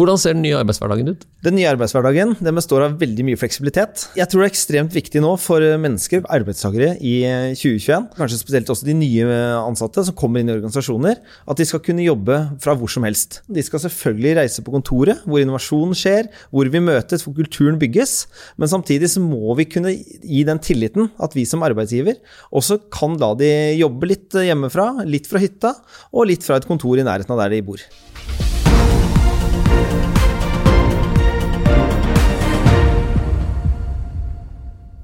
Hvordan 0.00 0.16
ser 0.16 0.32
den 0.32 0.46
nye 0.46 0.56
arbeidshverdagen 0.56 1.10
ut? 1.12 1.24
Den 1.44 1.58
nye 1.58 1.68
arbeidshverdagen 1.68 2.30
den 2.40 2.56
består 2.56 2.86
av 2.86 2.94
veldig 3.02 3.24
mye 3.26 3.36
fleksibilitet. 3.36 4.06
Jeg 4.16 4.30
tror 4.32 4.40
det 4.40 4.46
er 4.46 4.52
ekstremt 4.54 4.96
viktig 4.96 5.20
nå 5.20 5.34
for 5.36 5.60
mennesker, 5.82 6.22
arbeidstakere, 6.24 6.94
i 7.04 7.20
2021, 7.52 8.06
kanskje 8.16 8.38
spesielt 8.40 8.72
også 8.72 8.88
de 8.88 8.94
nye 8.96 9.36
ansatte 9.60 10.06
som 10.08 10.16
kommer 10.16 10.40
inn 10.40 10.48
i 10.48 10.54
organisasjoner, 10.54 11.20
at 11.20 11.60
de 11.60 11.68
skal 11.68 11.84
kunne 11.84 12.06
jobbe 12.06 12.40
fra 12.64 12.78
hvor 12.80 12.88
som 12.88 13.04
helst. 13.04 13.42
De 13.44 13.60
skal 13.66 13.84
selvfølgelig 13.84 14.34
reise 14.40 14.64
på 14.64 14.72
kontoret, 14.72 15.20
hvor 15.28 15.44
innovasjonen 15.44 15.92
skjer, 15.92 16.32
hvor 16.48 16.72
vi 16.72 16.84
møtes, 16.88 17.28
hvor 17.28 17.36
kulturen 17.36 17.76
bygges. 17.82 18.22
Men 18.56 18.72
samtidig 18.72 19.12
så 19.12 19.20
må 19.20 19.52
vi 19.60 19.68
kunne 19.68 19.92
gi 19.92 20.46
den 20.48 20.64
tilliten 20.64 21.12
at 21.20 21.36
vi 21.36 21.44
som 21.44 21.68
arbeidsgiver 21.68 22.22
også 22.48 22.86
kan 22.88 23.20
la 23.20 23.34
de 23.36 23.52
jobbe 23.82 24.14
litt 24.14 24.40
hjemmefra, 24.48 24.94
litt 25.04 25.28
fra 25.28 25.44
hytta, 25.44 25.76
og 26.16 26.32
litt 26.32 26.48
fra 26.48 26.56
et 26.56 26.72
kontor 26.72 26.96
i 26.96 27.04
nærheten 27.04 27.36
av 27.36 27.44
der 27.44 27.60
de 27.60 27.66
bor. 27.68 27.84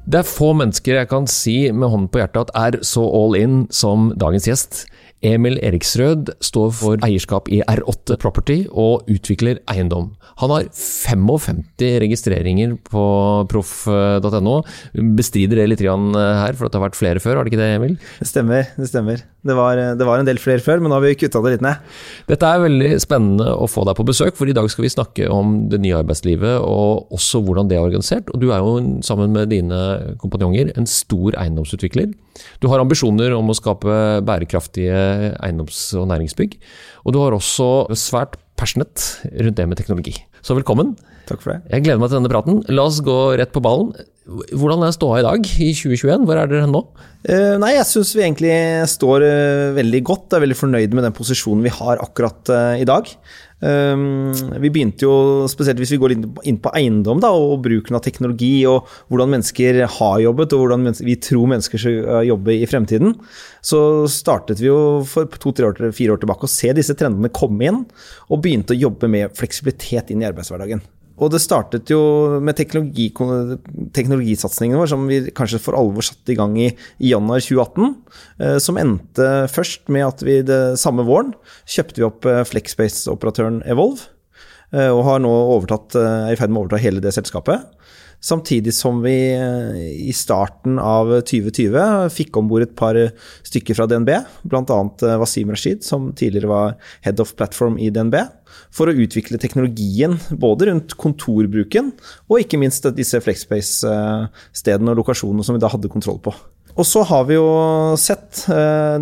Det 0.06 0.20
er 0.20 0.28
få 0.28 0.52
mennesker 0.54 1.00
jeg 1.00 1.08
kan 1.10 1.24
si 1.26 1.56
med 1.74 1.90
hånden 1.90 2.10
på 2.12 2.20
hjertet 2.20 2.52
at 2.52 2.58
er 2.60 2.76
så 2.86 3.02
all 3.02 3.34
in 3.34 3.64
som 3.74 4.12
dagens 4.14 4.46
gjest. 4.46 4.84
Emil 5.24 5.56
Eriksrød 5.64 6.34
står 6.44 6.72
for 6.76 7.04
eierskap 7.06 7.48
i 7.48 7.62
R8 7.64 8.18
Property 8.20 8.58
og 8.68 9.06
utvikler 9.08 9.62
eiendom. 9.72 10.10
Han 10.42 10.52
har 10.52 10.66
55 10.76 11.62
registreringer 12.04 12.74
på 12.84 13.04
proff.no. 13.48 14.58
Bestrider 15.16 15.62
det 15.62 15.70
litt 15.70 15.84
her, 15.86 16.58
for 16.58 16.68
det 16.68 16.76
har 16.76 16.84
vært 16.88 16.98
flere 16.98 17.22
før, 17.22 17.38
har 17.38 17.46
det 17.46 17.54
ikke 17.54 17.62
det, 17.62 17.70
Emil? 17.78 17.96
Det 18.20 18.28
stemmer. 18.28 18.68
det 18.76 18.90
stemmer. 18.90 19.24
Det 19.46 19.54
var, 19.54 19.80
det 19.96 20.06
var 20.08 20.20
en 20.20 20.28
del 20.28 20.40
flere 20.42 20.60
før, 20.60 20.82
men 20.82 20.90
nå 20.90 20.98
har 20.98 21.06
vi 21.06 21.14
kutta 21.16 21.40
det 21.44 21.54
litt 21.54 21.64
ned. 21.64 21.96
Dette 22.28 22.50
er 22.50 22.64
veldig 22.66 22.92
spennende 23.00 23.48
å 23.54 23.68
få 23.70 23.86
deg 23.88 23.96
på 23.96 24.06
besøk, 24.08 24.36
for 24.36 24.50
i 24.50 24.56
dag 24.56 24.68
skal 24.72 24.84
vi 24.84 24.92
snakke 24.92 25.30
om 25.32 25.56
det 25.72 25.80
nye 25.84 26.00
arbeidslivet 26.02 26.58
og 26.60 27.14
også 27.14 27.40
hvordan 27.46 27.70
det 27.70 27.78
er 27.78 27.86
organisert. 27.86 28.28
Og 28.34 28.42
du 28.42 28.50
er 28.50 28.60
jo 28.60 29.00
sammen 29.06 29.32
med 29.32 29.54
dine 29.54 29.80
kompanjonger 30.20 30.74
en 30.76 30.90
stor 30.90 31.38
eiendomsutvikler. 31.40 32.12
Du 32.62 32.68
har 32.72 32.82
ambisjoner 32.82 33.34
om 33.36 33.52
å 33.52 33.56
skape 33.56 33.98
bærekraftige 34.26 35.34
eiendoms- 35.36 35.90
og 35.98 36.08
næringsbygg. 36.12 36.58
Og 37.04 37.14
du 37.14 37.20
har 37.22 37.36
også 37.36 37.86
svært 37.96 38.38
passionate 38.56 39.30
rundt 39.36 39.58
det 39.58 39.68
med 39.68 39.78
teknologi. 39.78 40.16
Så 40.46 40.56
velkommen. 40.56 40.94
Takk 41.26 41.42
for 41.42 41.56
det. 41.56 41.72
Jeg 41.72 41.82
gleder 41.86 41.98
meg 41.98 42.10
til 42.12 42.20
denne 42.20 42.30
praten. 42.30 42.60
La 42.70 42.84
oss 42.86 43.00
gå 43.04 43.16
rett 43.38 43.50
på 43.54 43.62
ballen. 43.64 43.90
Hvordan 44.26 44.82
er 44.82 44.94
ståa 44.94 45.20
i 45.20 45.24
dag, 45.26 45.48
i 45.62 45.72
2021? 45.74 46.26
Hvor 46.26 46.38
er 46.38 46.50
dere 46.50 46.68
nå? 46.70 46.82
Uh, 47.26 47.56
nei, 47.62 47.72
jeg 47.74 47.88
syns 47.90 48.12
vi 48.14 48.22
egentlig 48.22 48.54
står 48.90 49.24
uh, 49.26 49.74
veldig 49.76 50.02
godt. 50.06 50.28
Jeg 50.30 50.38
er 50.38 50.44
veldig 50.46 50.58
fornøyd 50.58 50.94
med 50.94 51.06
den 51.06 51.16
posisjonen 51.16 51.66
vi 51.66 51.74
har 51.74 52.02
akkurat 52.02 52.52
uh, 52.54 52.74
i 52.78 52.86
dag. 52.86 53.10
Vi 53.56 54.68
begynte 54.68 55.06
jo, 55.06 55.14
spesielt 55.48 55.80
hvis 55.80 55.94
vi 55.94 55.98
går 56.02 56.12
inn 56.16 56.58
på 56.60 56.72
eiendom 56.76 57.22
da, 57.24 57.30
og 57.32 57.62
bruken 57.64 57.96
av 57.96 58.02
teknologi, 58.04 58.66
og 58.68 58.84
hvordan 59.08 59.32
mennesker 59.32 59.80
har 59.96 60.18
jobbet, 60.20 60.52
og 60.52 60.64
hvordan 60.64 60.84
vi 61.00 61.16
tror 61.24 61.48
mennesker 61.54 61.80
skal 61.80 62.26
jobbe 62.28 62.52
i 62.52 62.68
fremtiden, 62.68 63.16
så 63.64 63.80
startet 64.12 64.60
vi 64.60 64.68
jo 64.68 64.78
for 65.08 65.30
to-tre 65.40 65.70
år, 65.70 65.80
fire 65.96 66.16
år 66.16 66.20
tilbake 66.22 66.44
å 66.44 66.52
se 66.52 66.74
disse 66.76 66.96
trendene 66.98 67.32
komme 67.32 67.70
inn, 67.70 67.80
og 68.28 68.44
begynte 68.44 68.76
å 68.76 68.82
jobbe 68.86 69.08
med 69.08 69.32
fleksibilitet 69.38 70.12
inn 70.12 70.20
i 70.22 70.28
arbeidshverdagen. 70.28 70.84
Og 71.16 71.30
det 71.32 71.40
startet 71.40 71.88
jo 71.88 72.00
med 72.44 72.58
teknologi, 72.58 73.08
teknologisatsingen 73.96 74.76
vår, 74.76 74.90
som 74.92 75.06
vi 75.08 75.22
kanskje 75.36 75.60
for 75.62 75.78
alvor 75.78 76.04
satte 76.04 76.34
i 76.34 76.36
gang 76.36 76.56
i, 76.60 76.68
i 77.00 77.12
januar 77.14 77.40
2018. 77.40 77.94
Eh, 78.44 78.58
som 78.62 78.80
endte 78.80 79.30
først 79.52 79.88
med 79.92 80.04
at 80.08 80.26
vi 80.26 80.42
det 80.44 80.60
samme 80.80 81.06
våren 81.08 81.32
kjøpte 81.64 82.02
vi 82.02 82.08
opp 82.08 82.28
eh, 82.28 82.44
Flexspace-operatøren 82.48 83.62
Evolve. 83.64 84.10
Eh, 84.74 84.90
og 84.90 85.04
har 85.08 85.24
nå 85.24 85.32
overtatt, 85.56 85.96
er 85.96 86.34
i 86.34 86.38
ferd 86.38 86.52
med 86.52 86.60
å 86.60 86.66
overta 86.66 86.82
hele 86.84 87.00
det 87.04 87.14
selskapet. 87.16 87.64
Samtidig 88.26 88.72
som 88.74 88.98
vi 89.04 89.14
i 90.02 90.14
starten 90.16 90.80
av 90.82 91.12
2020 91.28 92.08
fikk 92.10 92.38
om 92.40 92.48
bord 92.50 92.64
et 92.64 92.74
par 92.78 92.98
stykker 93.46 93.78
fra 93.78 93.86
DNB, 93.86 94.10
bl.a. 94.50 94.78
Wasim 95.20 95.52
Rashid, 95.54 95.84
som 95.86 96.08
tidligere 96.18 96.50
var 96.50 96.74
head 97.06 97.22
of 97.22 97.36
platform 97.38 97.78
i 97.78 97.92
DNB 97.94 98.18
for 98.74 98.90
å 98.90 98.96
utvikle 99.04 99.38
teknologien 99.38 100.18
både 100.30 100.70
rundt 100.72 100.96
kontorbruken 100.98 101.92
og 102.26 102.42
ikke 102.42 102.58
minst 102.58 102.88
disse 102.98 103.22
Flexspace-stedene 103.22 104.92
og 104.92 105.04
lokasjonene 105.04 105.46
som 105.46 105.54
vi 105.54 105.62
da 105.62 105.70
hadde 105.70 105.92
kontroll 105.92 106.18
på. 106.22 106.34
Og 106.76 106.84
så 106.84 107.02
har 107.08 107.24
vi 107.28 107.36
jo 107.38 107.46
sett 108.00 108.42
eh, 108.52 108.96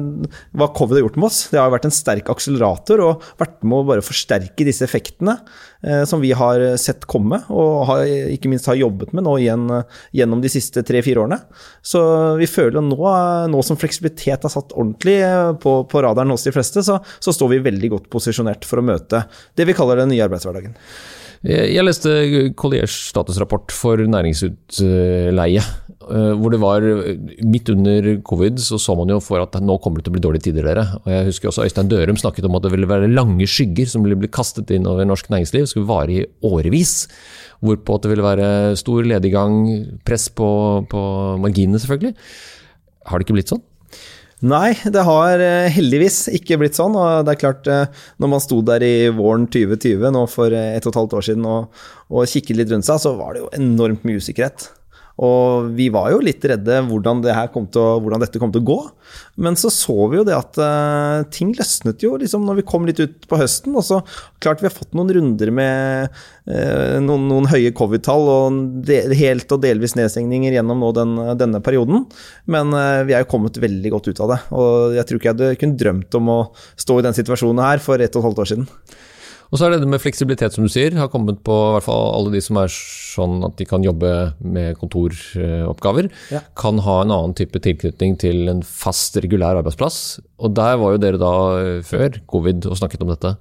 hva 0.54 0.68
covid 0.76 0.98
har 0.98 1.04
gjort 1.04 1.16
med 1.18 1.26
oss. 1.26 1.38
Det 1.50 1.58
har 1.58 1.72
vært 1.72 1.88
en 1.88 1.94
sterk 1.94 2.30
akselerator 2.30 3.02
og 3.02 3.24
vært 3.40 3.56
med 3.66 3.80
å 3.80 3.86
bare 3.88 4.04
forsterke 4.04 4.66
disse 4.66 4.86
effektene 4.86 5.34
eh, 5.82 6.04
som 6.08 6.22
vi 6.22 6.30
har 6.38 6.62
sett 6.80 7.08
komme, 7.10 7.40
og 7.50 7.86
har, 7.90 8.04
ikke 8.34 8.52
minst 8.52 8.70
har 8.70 8.78
jobbet 8.78 9.14
med 9.16 9.26
nå 9.26 9.36
igjen 9.42 9.66
gjennom 10.14 10.44
de 10.44 10.52
siste 10.52 10.84
tre-fire 10.86 11.24
årene. 11.24 11.40
Så 11.82 12.04
vi 12.38 12.48
føler 12.50 12.78
jo 12.78 12.86
nå, 12.92 13.00
nå 13.50 13.64
som 13.66 13.80
fleksibilitet 13.80 14.46
har 14.46 14.54
satt 14.54 14.76
ordentlig 14.76 15.18
på, 15.64 15.80
på 15.90 16.04
radaren 16.06 16.30
hos 16.34 16.46
de 16.46 16.54
fleste, 16.54 16.84
så, 16.86 17.00
så 17.18 17.34
står 17.34 17.56
vi 17.56 17.64
veldig 17.66 17.94
godt 17.96 18.08
posisjonert 18.12 18.68
for 18.68 18.80
å 18.80 18.86
møte 18.86 19.26
det 19.58 19.66
vi 19.66 19.76
kaller 19.76 20.02
den 20.02 20.14
nye 20.14 20.24
arbeidshverdagen. 20.28 20.78
Jeg 21.44 21.84
leste 21.84 22.08
Colliers 22.56 22.94
statusrapport 23.10 23.74
for 23.74 24.00
næringsutleie 24.00 25.60
Eh, 25.60 25.83
hvor 26.10 26.52
det 26.52 26.60
var 26.62 26.84
Midt 27.44 27.70
under 27.72 28.08
covid 28.26 28.58
så 28.62 28.78
så 28.80 28.94
man 28.98 29.10
jo 29.12 29.20
for 29.24 29.42
at 29.42 29.56
nå 29.62 29.76
kommer 29.82 30.00
det 30.00 30.06
til 30.06 30.12
å 30.12 30.16
bli 30.16 30.24
dårlige 30.24 30.46
tider, 30.48 30.66
dere. 30.68 30.84
Og 31.02 31.10
Jeg 31.12 31.28
husker 31.30 31.50
også 31.50 31.64
Øystein 31.66 31.90
Dørum 31.90 32.18
snakket 32.20 32.48
om 32.48 32.56
at 32.58 32.66
det 32.66 32.72
ville 32.74 32.90
være 32.90 33.10
lange 33.12 33.46
skygger 33.48 33.88
som 33.90 34.04
ville 34.04 34.18
bli 34.18 34.30
kastet 34.32 34.72
inn 34.74 34.88
over 34.90 35.06
norsk 35.08 35.30
næringsliv. 35.32 35.66
skulle 35.70 35.88
vare 35.88 36.12
i 36.12 36.26
årevis. 36.44 37.06
Hvorpå 37.64 38.00
det 38.02 38.10
ville 38.12 38.24
være 38.26 38.76
stor 38.76 39.06
lediggang, 39.08 39.62
press 40.04 40.28
på, 40.28 40.48
på 40.90 41.04
marginene, 41.40 41.80
selvfølgelig. 41.80 42.14
Har 43.08 43.18
det 43.18 43.26
ikke 43.26 43.38
blitt 43.38 43.52
sånn? 43.52 43.64
Nei, 44.44 44.74
det 44.92 45.04
har 45.06 45.40
eh, 45.40 45.70
heldigvis 45.72 46.26
ikke 46.36 46.58
blitt 46.60 46.76
sånn. 46.76 46.96
Og 46.98 47.24
det 47.24 47.34
er 47.34 47.40
klart, 47.40 47.68
eh, 47.70 48.06
når 48.20 48.32
man 48.34 48.42
sto 48.44 48.60
der 48.66 48.84
i 48.84 49.08
våren 49.14 49.46
2020, 49.48 50.10
nå 50.12 50.24
for 50.28 50.52
ett 50.52 50.84
og 50.84 50.92
et 50.92 51.00
halvt 51.00 51.18
år 51.20 51.28
siden, 51.30 51.46
og, 51.48 51.84
og 52.12 52.28
kikket 52.28 52.58
litt 52.58 52.74
rundt 52.74 52.88
seg, 52.88 53.00
så 53.00 53.14
var 53.16 53.34
det 53.34 53.44
jo 53.44 53.52
enormt 53.56 54.04
mye 54.04 54.20
usikkerhet. 54.20 54.68
Og 55.22 55.68
vi 55.78 55.86
var 55.94 56.08
jo 56.10 56.22
litt 56.24 56.42
redde 56.50 56.80
hvordan, 56.88 57.20
det 57.22 57.34
å, 57.34 57.84
hvordan 58.02 58.22
dette 58.24 58.40
kom 58.42 58.50
til 58.54 58.64
å 58.64 58.66
gå. 58.66 58.78
Men 59.46 59.54
så 59.58 59.70
så 59.70 59.94
vi 60.10 60.18
jo 60.18 60.24
det 60.26 60.34
at 60.34 60.58
uh, 60.58 61.22
ting 61.30 61.52
løsnet 61.54 62.02
jo 62.02 62.16
liksom 62.18 62.42
når 62.46 62.58
vi 62.58 62.66
kom 62.66 62.88
litt 62.88 62.98
ut 62.98 63.28
på 63.30 63.38
høsten. 63.38 63.76
Og 63.78 63.86
så 63.86 64.00
klart 64.42 64.62
vi 64.62 64.66
har 64.66 64.74
fått 64.74 64.96
noen 64.98 65.12
runder 65.14 65.54
med 65.54 66.10
uh, 66.10 66.98
noen, 67.04 67.28
noen, 67.30 67.48
høye 67.52 67.70
covid-tall 67.78 68.26
og 68.32 68.60
del, 68.90 69.14
helt 69.20 69.54
og 69.54 69.62
delvis 69.62 69.94
nedstengninger 69.98 70.58
gjennom 70.58 70.82
nå 70.82 70.90
den, 70.98 71.16
denne 71.38 71.62
perioden. 71.62 72.08
Men 72.50 72.74
uh, 72.74 73.06
vi 73.06 73.14
er 73.14 73.22
jo 73.22 73.30
kommet 73.36 73.62
veldig 73.62 73.94
godt 73.94 74.10
ut 74.10 74.26
av 74.26 74.34
det. 74.34 74.42
Og 74.58 74.98
jeg 74.98 75.06
tror 75.06 75.22
ikke 75.22 75.30
jeg 75.30 75.38
hadde 75.38 75.56
kun 75.62 75.78
drømt 75.78 76.18
om 76.18 76.34
å 76.34 76.40
stå 76.74 76.98
i 76.98 77.06
den 77.06 77.18
situasjonen 77.22 77.62
her 77.68 77.82
for 77.82 78.02
ett 78.02 78.18
og 78.18 78.24
et 78.24 78.32
halvt 78.32 78.46
år 78.46 78.54
siden. 78.54 78.70
Og 79.50 79.58
så 79.58 79.66
er 79.66 79.74
det 79.74 79.82
det 79.84 79.90
med 79.90 80.02
fleksibilitet, 80.02 80.54
som 80.54 80.66
du 80.66 80.72
sier, 80.72 80.94
har 80.98 81.10
kommet 81.12 81.42
på 81.46 81.54
i 81.54 81.74
hvert 81.76 81.86
fall 81.86 82.08
alle 82.16 82.32
de 82.34 82.40
som 82.44 82.58
er 82.60 82.72
sånn 82.72 83.44
at 83.46 83.58
de 83.58 83.66
kan 83.68 83.84
jobbe 83.84 84.10
med 84.42 84.78
kontoroppgaver. 84.80 86.08
Ja. 86.34 86.42
Kan 86.58 86.80
ha 86.84 87.00
en 87.02 87.14
annen 87.14 87.36
type 87.38 87.60
tilknytning 87.62 88.18
til 88.22 88.48
en 88.50 88.64
fast, 88.66 89.18
regulær 89.22 89.60
arbeidsplass. 89.60 90.00
Og 90.42 90.56
der 90.56 90.80
var 90.80 90.94
jo 90.94 91.02
dere 91.02 91.20
da 91.20 91.36
eh, 91.60 91.78
før 91.86 92.20
covid 92.30 92.66
og 92.70 92.80
snakket 92.80 93.06
om 93.06 93.14
dette. 93.14 93.36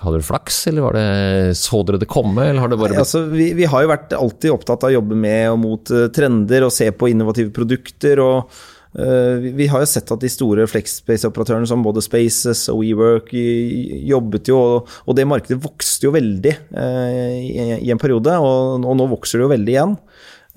Hadde 0.00 0.16
dere 0.16 0.24
flaks, 0.24 0.62
eller 0.70 0.86
var 0.86 0.96
det, 0.96 1.56
så 1.60 1.82
dere 1.84 2.00
det 2.00 2.08
komme? 2.08 2.46
eller 2.46 2.62
har 2.62 2.72
det 2.72 2.78
bare... 2.80 3.00
Altså, 3.02 3.26
vi, 3.28 3.50
vi 3.58 3.68
har 3.68 3.84
jo 3.84 3.90
vært 3.90 4.14
alltid 4.16 4.54
opptatt 4.54 4.86
av 4.86 4.92
å 4.92 4.96
jobbe 5.00 5.18
med 5.18 5.50
og 5.52 5.58
mot 5.64 5.92
eh, 5.92 6.08
trender 6.14 6.68
og 6.68 6.72
se 6.72 6.88
på 6.94 7.10
innovative 7.12 7.52
produkter. 7.56 8.22
og 8.24 8.60
vi 8.90 9.68
har 9.70 9.84
jo 9.84 9.86
sett 9.86 10.10
at 10.10 10.22
de 10.22 10.30
store 10.32 10.66
flexspace-operatørene 10.66 11.68
som 11.70 11.84
både 11.84 12.02
Spaces 12.02 12.64
og 12.72 12.80
WeWork 12.82 13.30
jobbet 13.34 14.50
jo, 14.50 14.58
og 14.82 15.16
det 15.18 15.28
markedet 15.30 15.60
vokste 15.62 16.08
jo 16.08 16.16
veldig 16.16 16.56
eh, 16.74 17.78
i 17.78 17.92
en 17.92 18.02
periode, 18.02 18.34
og 18.42 18.82
nå 18.82 19.06
vokser 19.12 19.38
det 19.38 19.46
jo 19.46 19.54
veldig 19.54 19.74
igjen. 19.76 19.96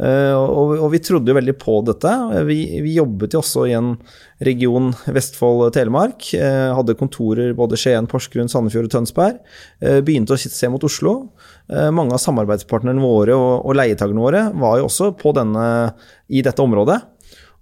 Eh, 0.02 0.34
og 0.34 0.88
vi 0.90 1.02
trodde 1.06 1.30
jo 1.30 1.38
veldig 1.38 1.54
på 1.62 1.78
dette. 1.86 2.12
Vi, 2.50 2.58
jobbet 2.96 3.36
jo 3.36 3.44
også 3.44 3.68
i 3.70 3.76
en 3.78 3.94
region 4.44 4.90
Vestfold-Telemark. 5.14 6.32
Hadde 6.34 6.98
kontorer 6.98 7.54
både 7.58 7.78
Skien, 7.78 8.10
Porsgrunn, 8.10 8.50
Sandefjord 8.50 8.90
og 8.90 8.96
Tønsberg. 8.98 9.40
Begynte 10.02 10.34
å 10.34 10.42
se 10.42 10.74
mot 10.74 10.84
Oslo. 10.84 11.16
Mange 11.70 12.18
av 12.18 12.24
samarbeidspartnerne 12.26 13.06
våre 13.06 13.38
og, 13.38 13.72
leietakerne 13.78 14.26
våre 14.26 14.48
var 14.58 14.82
jo 14.82 14.90
også 14.90 15.14
denne, 15.38 15.68
i 16.34 16.42
dette 16.42 16.66
området. 16.66 17.00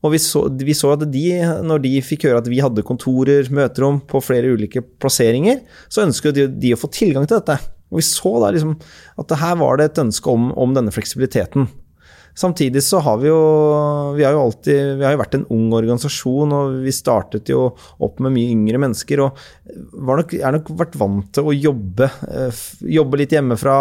Og 0.01 0.15
vi 0.15 0.21
så, 0.21 0.47
vi 0.49 0.73
så, 0.77 0.95
at 0.95 1.05
de, 1.13 1.25
når 1.65 1.83
de 1.83 1.91
fikk 2.05 2.25
høre 2.25 2.41
at 2.41 2.49
vi 2.49 2.61
hadde 2.63 2.85
kontorer, 2.85 3.49
møterom 3.53 4.01
på 4.09 4.21
flere 4.25 4.49
ulike 4.55 4.81
plasseringer, 5.01 5.61
så 5.93 6.07
ønsket 6.07 6.39
de, 6.39 6.47
de 6.49 6.73
å 6.73 6.79
få 6.81 6.89
tilgang 6.93 7.27
til 7.29 7.37
dette. 7.37 7.59
Og 7.91 7.99
vi 7.99 8.07
så 8.07 8.33
da 8.41 8.49
liksom 8.55 8.77
at 9.21 9.37
her 9.41 9.59
var 9.61 9.77
det 9.77 9.91
et 9.91 10.03
ønske 10.05 10.31
om, 10.31 10.49
om 10.57 10.73
denne 10.77 10.93
fleksibiliteten. 10.95 11.69
Samtidig 12.37 12.79
så 12.83 13.01
har 13.03 13.17
vi 13.19 13.27
jo 13.27 13.39
Vi 14.15 14.23
har 14.23 14.31
jo 14.31 14.45
alltid 14.45 14.97
Vi 14.99 15.03
har 15.03 15.15
jo 15.15 15.19
vært 15.19 15.35
en 15.35 15.45
ung 15.51 15.73
organisasjon, 15.75 16.53
og 16.55 16.77
vi 16.85 16.93
startet 16.95 17.51
jo 17.51 17.65
opp 17.99 18.21
med 18.23 18.31
mye 18.35 18.53
yngre 18.53 18.79
mennesker. 18.79 19.23
Og 19.25 19.41
var 20.07 20.21
nok, 20.21 20.35
er 20.39 20.55
nok 20.55 20.71
vært 20.79 20.95
vant 20.99 21.27
til 21.35 21.49
å 21.49 21.55
jobbe. 21.55 22.07
eh, 22.31 22.63
Jobbe 22.95 23.19
litt 23.19 23.35
hjemmefra, 23.35 23.75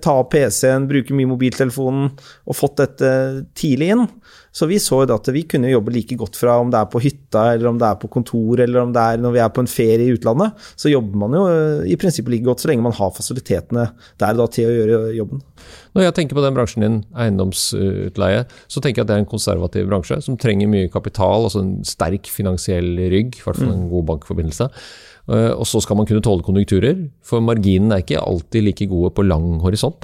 ta 0.00 0.16
opp 0.16 0.32
PC-en, 0.32 0.88
bruke 0.88 1.16
mye 1.16 1.28
mobiltelefonen, 1.28 2.10
og 2.48 2.56
fått 2.56 2.80
dette 2.80 3.12
tidlig 3.58 3.92
inn. 3.94 4.06
Så 4.54 4.68
vi 4.70 4.78
så 4.82 5.02
jo 5.04 5.14
at 5.14 5.30
vi 5.34 5.44
kunne 5.48 5.70
jobbe 5.70 5.92
like 5.94 6.16
godt 6.18 6.38
fra 6.38 6.58
om 6.62 6.70
det 6.72 6.80
er 6.80 6.90
på 6.90 7.02
hytta, 7.02 7.44
eller 7.54 7.70
om 7.70 7.80
det 7.80 7.88
er 7.88 7.98
på 8.00 8.10
kontor, 8.12 8.62
eller 8.64 8.82
om 8.82 8.94
det 8.94 9.02
er 9.02 9.22
når 9.22 9.34
vi 9.36 9.42
er 9.44 9.52
på 9.54 9.64
en 9.64 9.70
ferie 9.70 10.06
i 10.06 10.14
utlandet. 10.16 10.68
Så 10.78 10.92
jobber 10.92 11.20
man 11.24 11.36
jo 11.36 11.44
eh, 11.52 11.88
i 11.92 11.98
prinsippet 12.00 12.34
like 12.34 12.46
godt 12.48 12.64
så 12.64 12.72
lenge 12.72 12.86
man 12.86 12.96
har 12.96 13.12
fasilitetene 13.14 13.88
der 14.20 14.38
da 14.38 14.48
til 14.52 14.68
å 14.68 14.76
gjøre 14.76 15.02
jobben. 15.18 15.42
Når 15.96 16.06
jeg 16.06 16.16
tenker 16.18 16.38
på 16.38 16.44
den 16.44 16.56
bransjen 16.56 16.84
din, 16.84 16.98
eiendomsutleie, 17.18 18.46
så 18.70 18.82
tenker 18.82 19.02
jeg 19.02 19.06
at 19.06 19.10
det 19.10 19.18
er 19.18 19.24
en 19.24 19.30
konservativ 19.30 19.88
bransje 19.90 20.20
som 20.24 20.38
trenger 20.40 20.70
mye 20.70 20.90
kapital, 20.92 21.48
altså 21.48 21.64
en 21.64 21.76
sterk 21.86 22.30
finansiell 22.30 22.94
rygg, 23.12 23.38
i 23.38 23.44
hvert 23.44 23.58
fall 23.58 23.72
en 23.72 23.88
god 23.92 24.10
bankforbindelse. 24.12 24.68
Eh, 25.28 25.50
Og 25.52 25.66
så 25.68 25.80
skal 25.84 25.96
man 25.98 26.06
kunne 26.08 26.22
tåle 26.24 26.42
konjunkturer, 26.46 27.10
for 27.22 27.40
marginene 27.44 27.98
er 27.98 28.04
ikke 28.04 28.22
alltid 28.22 28.64
like 28.64 28.86
gode 28.88 29.10
på 29.12 29.26
lang 29.28 29.58
horisont. 29.60 30.00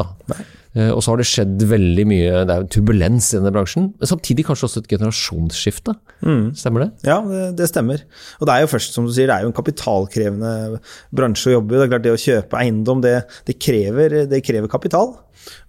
Eh, 0.76 0.90
Og 0.90 1.00
så 1.02 1.12
har 1.12 1.16
det 1.20 1.26
skjedd 1.30 1.62
veldig 1.70 2.04
mye, 2.10 2.44
det 2.44 2.50
er 2.54 2.66
turbulens 2.68 3.30
i 3.32 3.38
denne 3.38 3.52
bransjen, 3.54 3.92
men 3.96 4.10
samtidig 4.10 4.44
kanskje 4.44 4.66
også 4.68 4.82
et 4.82 4.88
generasjonsskifte. 4.90 5.94
Stemmer 6.58 6.84
det? 6.84 6.90
Ja, 7.08 7.20
det, 7.24 7.56
det 7.56 7.68
stemmer. 7.70 8.02
Og 8.40 8.46
det 8.48 8.54
er 8.56 8.60
jo 8.66 8.72
først, 8.74 8.92
som 8.92 9.06
du 9.06 9.12
sier, 9.14 9.28
det 9.30 9.36
er 9.38 9.46
jo 9.46 9.52
en 9.52 9.56
kapitalkrevende 9.56 10.80
bransje 11.14 11.52
å 11.52 11.56
jobbe 11.58 11.72
i. 11.74 11.78
Det 11.78 11.86
er 11.86 11.92
klart 11.94 12.06
det 12.08 12.14
å 12.16 12.20
kjøpe 12.24 12.60
eiendom, 12.60 13.00
det, 13.04 13.14
det, 13.46 13.56
krever, 13.62 14.24
det 14.28 14.42
krever 14.44 14.68
kapital. 14.72 15.14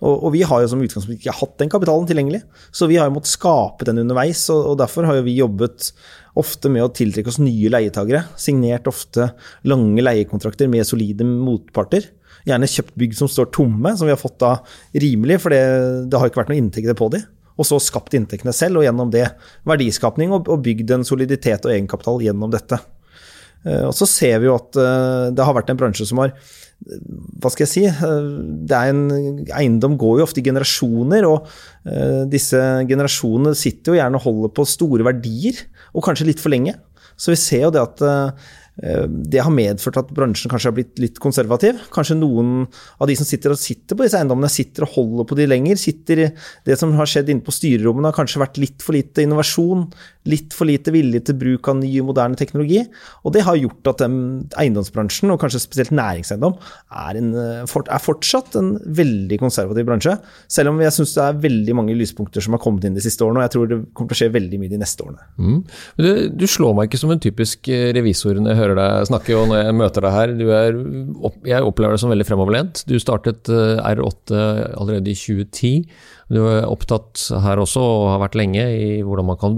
Og, 0.02 0.14
og, 0.14 0.30
vi 0.36 0.44
har 0.48 0.64
jo 0.64 0.70
som 0.72 0.84
utgangspunkt 0.84 1.24
ikke 1.24 1.38
hatt 1.40 1.56
den 1.62 1.72
kapitalen 1.72 2.08
tilgjengelig, 2.10 2.44
så 2.76 2.90
vi 2.92 3.00
har 3.00 3.10
jo 3.10 3.16
måttet 3.18 3.34
skape 3.34 3.88
den 3.88 4.04
underveis. 4.04 4.44
Og, 4.54 4.72
og 4.72 4.78
derfor 4.82 5.08
har 5.08 5.20
jo 5.20 5.26
vi 5.28 5.38
jobbet 5.40 5.92
ofte 6.40 6.72
med 6.72 6.84
å 6.86 6.92
tiltrekke 6.96 7.32
oss 7.32 7.42
nye 7.42 7.72
leietagere. 7.72 8.26
Signert 8.40 8.90
ofte 8.92 9.32
lange 9.68 10.04
leiekontrakter 10.04 10.70
med 10.72 10.88
solide 10.88 11.28
motparter. 11.28 12.10
Gjerne 12.46 12.70
kjøpt 12.70 12.98
bygg 13.00 13.16
som 13.18 13.32
står 13.32 13.50
tomme, 13.56 13.96
som 13.98 14.08
vi 14.08 14.14
har 14.14 14.22
fått 14.22 14.38
da 14.44 14.58
rimelig, 15.02 15.40
for 15.42 15.56
det, 15.56 15.64
det 16.12 16.20
har 16.20 16.30
ikke 16.30 16.44
vært 16.44 16.52
noen 16.54 16.66
inntekter 16.66 16.98
på 16.98 17.10
de. 17.16 17.24
Og 17.56 17.68
så 17.68 17.80
skapt 17.80 18.14
inntektene 18.18 18.54
selv, 18.54 18.82
og 18.82 18.86
gjennom 18.86 19.14
det 19.14 19.30
verdiskapning, 19.68 20.34
og, 20.36 20.52
og 20.52 20.62
bygd 20.66 20.92
en 20.98 21.08
soliditet 21.08 21.66
og 21.66 21.74
egenkapital 21.74 22.22
gjennom 22.26 22.52
dette. 22.54 22.82
Og 23.66 23.94
så 23.98 24.06
ser 24.10 24.40
vi 24.44 24.50
jo 24.50 24.58
at 24.60 24.78
det 25.34 25.46
har 25.46 25.56
vært 25.58 25.72
en 25.74 25.80
bransje 25.80 26.06
som 26.06 26.22
har 26.22 26.36
hva 27.42 27.50
skal 27.50 27.64
jeg 27.64 27.72
si 27.72 27.84
det 28.68 28.76
er 28.76 28.92
en, 28.92 29.40
Eiendom 29.56 29.96
går 29.98 30.20
jo 30.20 30.26
ofte 30.28 30.42
i 30.42 30.46
generasjoner, 30.46 31.26
og 31.26 31.48
disse 32.30 32.60
generasjonene 32.90 33.56
sitter 33.58 33.94
jo 33.94 33.98
gjerne 34.02 34.20
og 34.20 34.28
holder 34.28 34.52
på 34.60 34.68
store 34.70 35.08
verdier, 35.08 35.64
og 35.96 36.06
kanskje 36.06 36.28
litt 36.30 36.44
for 36.44 36.54
lenge. 36.54 36.76
Så 37.16 37.32
vi 37.32 37.40
ser 37.40 37.64
jo 37.64 37.74
det 37.74 37.82
at 37.82 38.06
det 38.76 39.40
har 39.40 39.54
medført 39.56 40.02
at 40.02 40.10
bransjen 40.12 40.52
kanskje 40.52 40.68
har 40.68 40.76
blitt 40.76 41.00
litt 41.00 41.20
konservativ. 41.24 41.80
Kanskje 41.96 42.18
noen 42.20 42.66
av 43.00 43.08
de 43.08 43.16
som 43.16 43.28
sitter 43.28 43.54
og 43.56 43.60
sitter 43.62 43.96
på 43.96 44.04
disse 44.04 44.20
eiendommene, 44.20 44.52
sitter 44.52 44.84
og 44.84 44.98
holder 44.98 45.30
på 45.30 45.38
de 45.40 45.46
lenger. 45.48 45.80
sitter 45.80 46.26
Det 46.68 46.76
som 46.78 46.92
har 47.00 47.08
skjedd 47.08 47.32
inne 47.32 47.46
på 47.46 47.56
styrerommene, 47.56 48.12
har 48.12 48.18
kanskje 48.18 48.44
vært 48.44 48.60
litt 48.60 48.84
for 48.84 48.98
lite 48.98 49.24
innovasjon, 49.24 49.88
litt 50.30 50.56
for 50.58 50.68
lite 50.70 50.94
vilje 50.94 51.22
til 51.28 51.38
bruk 51.40 51.70
av 51.70 51.78
ny 51.80 51.90
og 52.02 52.10
moderne 52.10 52.38
teknologi. 52.40 52.82
Og 53.26 53.36
det 53.36 53.44
har 53.46 53.60
gjort 53.60 53.92
at 53.92 54.04
eiendomsbransjen, 54.06 55.32
og 55.34 55.40
kanskje 55.42 55.62
spesielt 55.64 55.94
næringseiendom, 55.96 56.58
er, 57.06 57.20
en, 57.20 57.32
er 57.36 58.02
fortsatt 58.04 58.58
en 58.60 58.76
veldig 58.98 59.40
konservativ 59.42 59.88
bransje. 59.88 60.16
Selv 60.52 60.74
om 60.74 60.82
jeg 60.84 60.96
syns 60.96 61.16
det 61.18 61.26
er 61.26 61.42
veldig 61.46 61.78
mange 61.78 61.98
lyspunkter 61.98 62.44
som 62.44 62.58
har 62.58 62.64
kommet 62.64 62.88
inn 62.88 62.98
de 62.98 63.04
siste 63.06 63.26
årene, 63.26 63.42
og 63.44 63.48
jeg 63.48 63.56
tror 63.56 63.70
det 63.72 63.80
kommer 63.94 64.12
til 64.12 64.18
å 64.18 64.22
skje 64.24 64.32
veldig 64.36 64.62
mye 64.62 64.74
de 64.74 64.82
neste 64.82 65.06
årene. 65.06 65.30
Mm. 65.38 65.60
Du, 66.02 66.10
du 66.42 66.48
slår 66.50 66.76
meg 66.78 66.90
ikke 66.90 67.02
som 67.04 67.14
en 67.14 67.22
typisk 67.22 67.70
revisor 67.70 68.42
når 68.42 68.54
jeg 68.54 68.62
hører 68.64 68.82
deg 68.82 69.12
snakke 69.12 69.38
og 69.38 69.48
når 69.52 69.64
jeg 69.64 69.78
møter 69.84 70.08
deg 70.08 70.18
her. 70.18 70.36
Er, 70.56 70.82
jeg 71.52 71.70
opplever 71.70 71.96
deg 71.96 72.04
som 72.04 72.14
veldig 72.14 72.28
fremoverlent. 72.28 72.84
Du 72.90 72.98
startet 73.02 73.50
R8 73.52 74.44
allerede 74.76 75.14
i 75.14 75.18
2010. 75.18 75.74
Du 76.34 76.42
er 76.42 76.66
opptatt 76.66 77.28
her 77.44 77.62
også, 77.62 77.82
og 77.82 78.12
har 78.16 78.24
vært 78.26 78.38
lenge, 78.40 78.66
i 78.66 79.02
hvordan 79.06 79.30
man 79.30 79.40
kan 79.42 79.58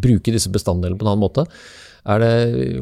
bruke 0.00 0.32
disse 0.32 0.52
bestanddelene 0.52 0.98
på 0.98 1.06
en 1.06 1.14
annen 1.14 1.26
måte. 1.26 1.46
Er 2.02 2.18
det, 2.18 2.30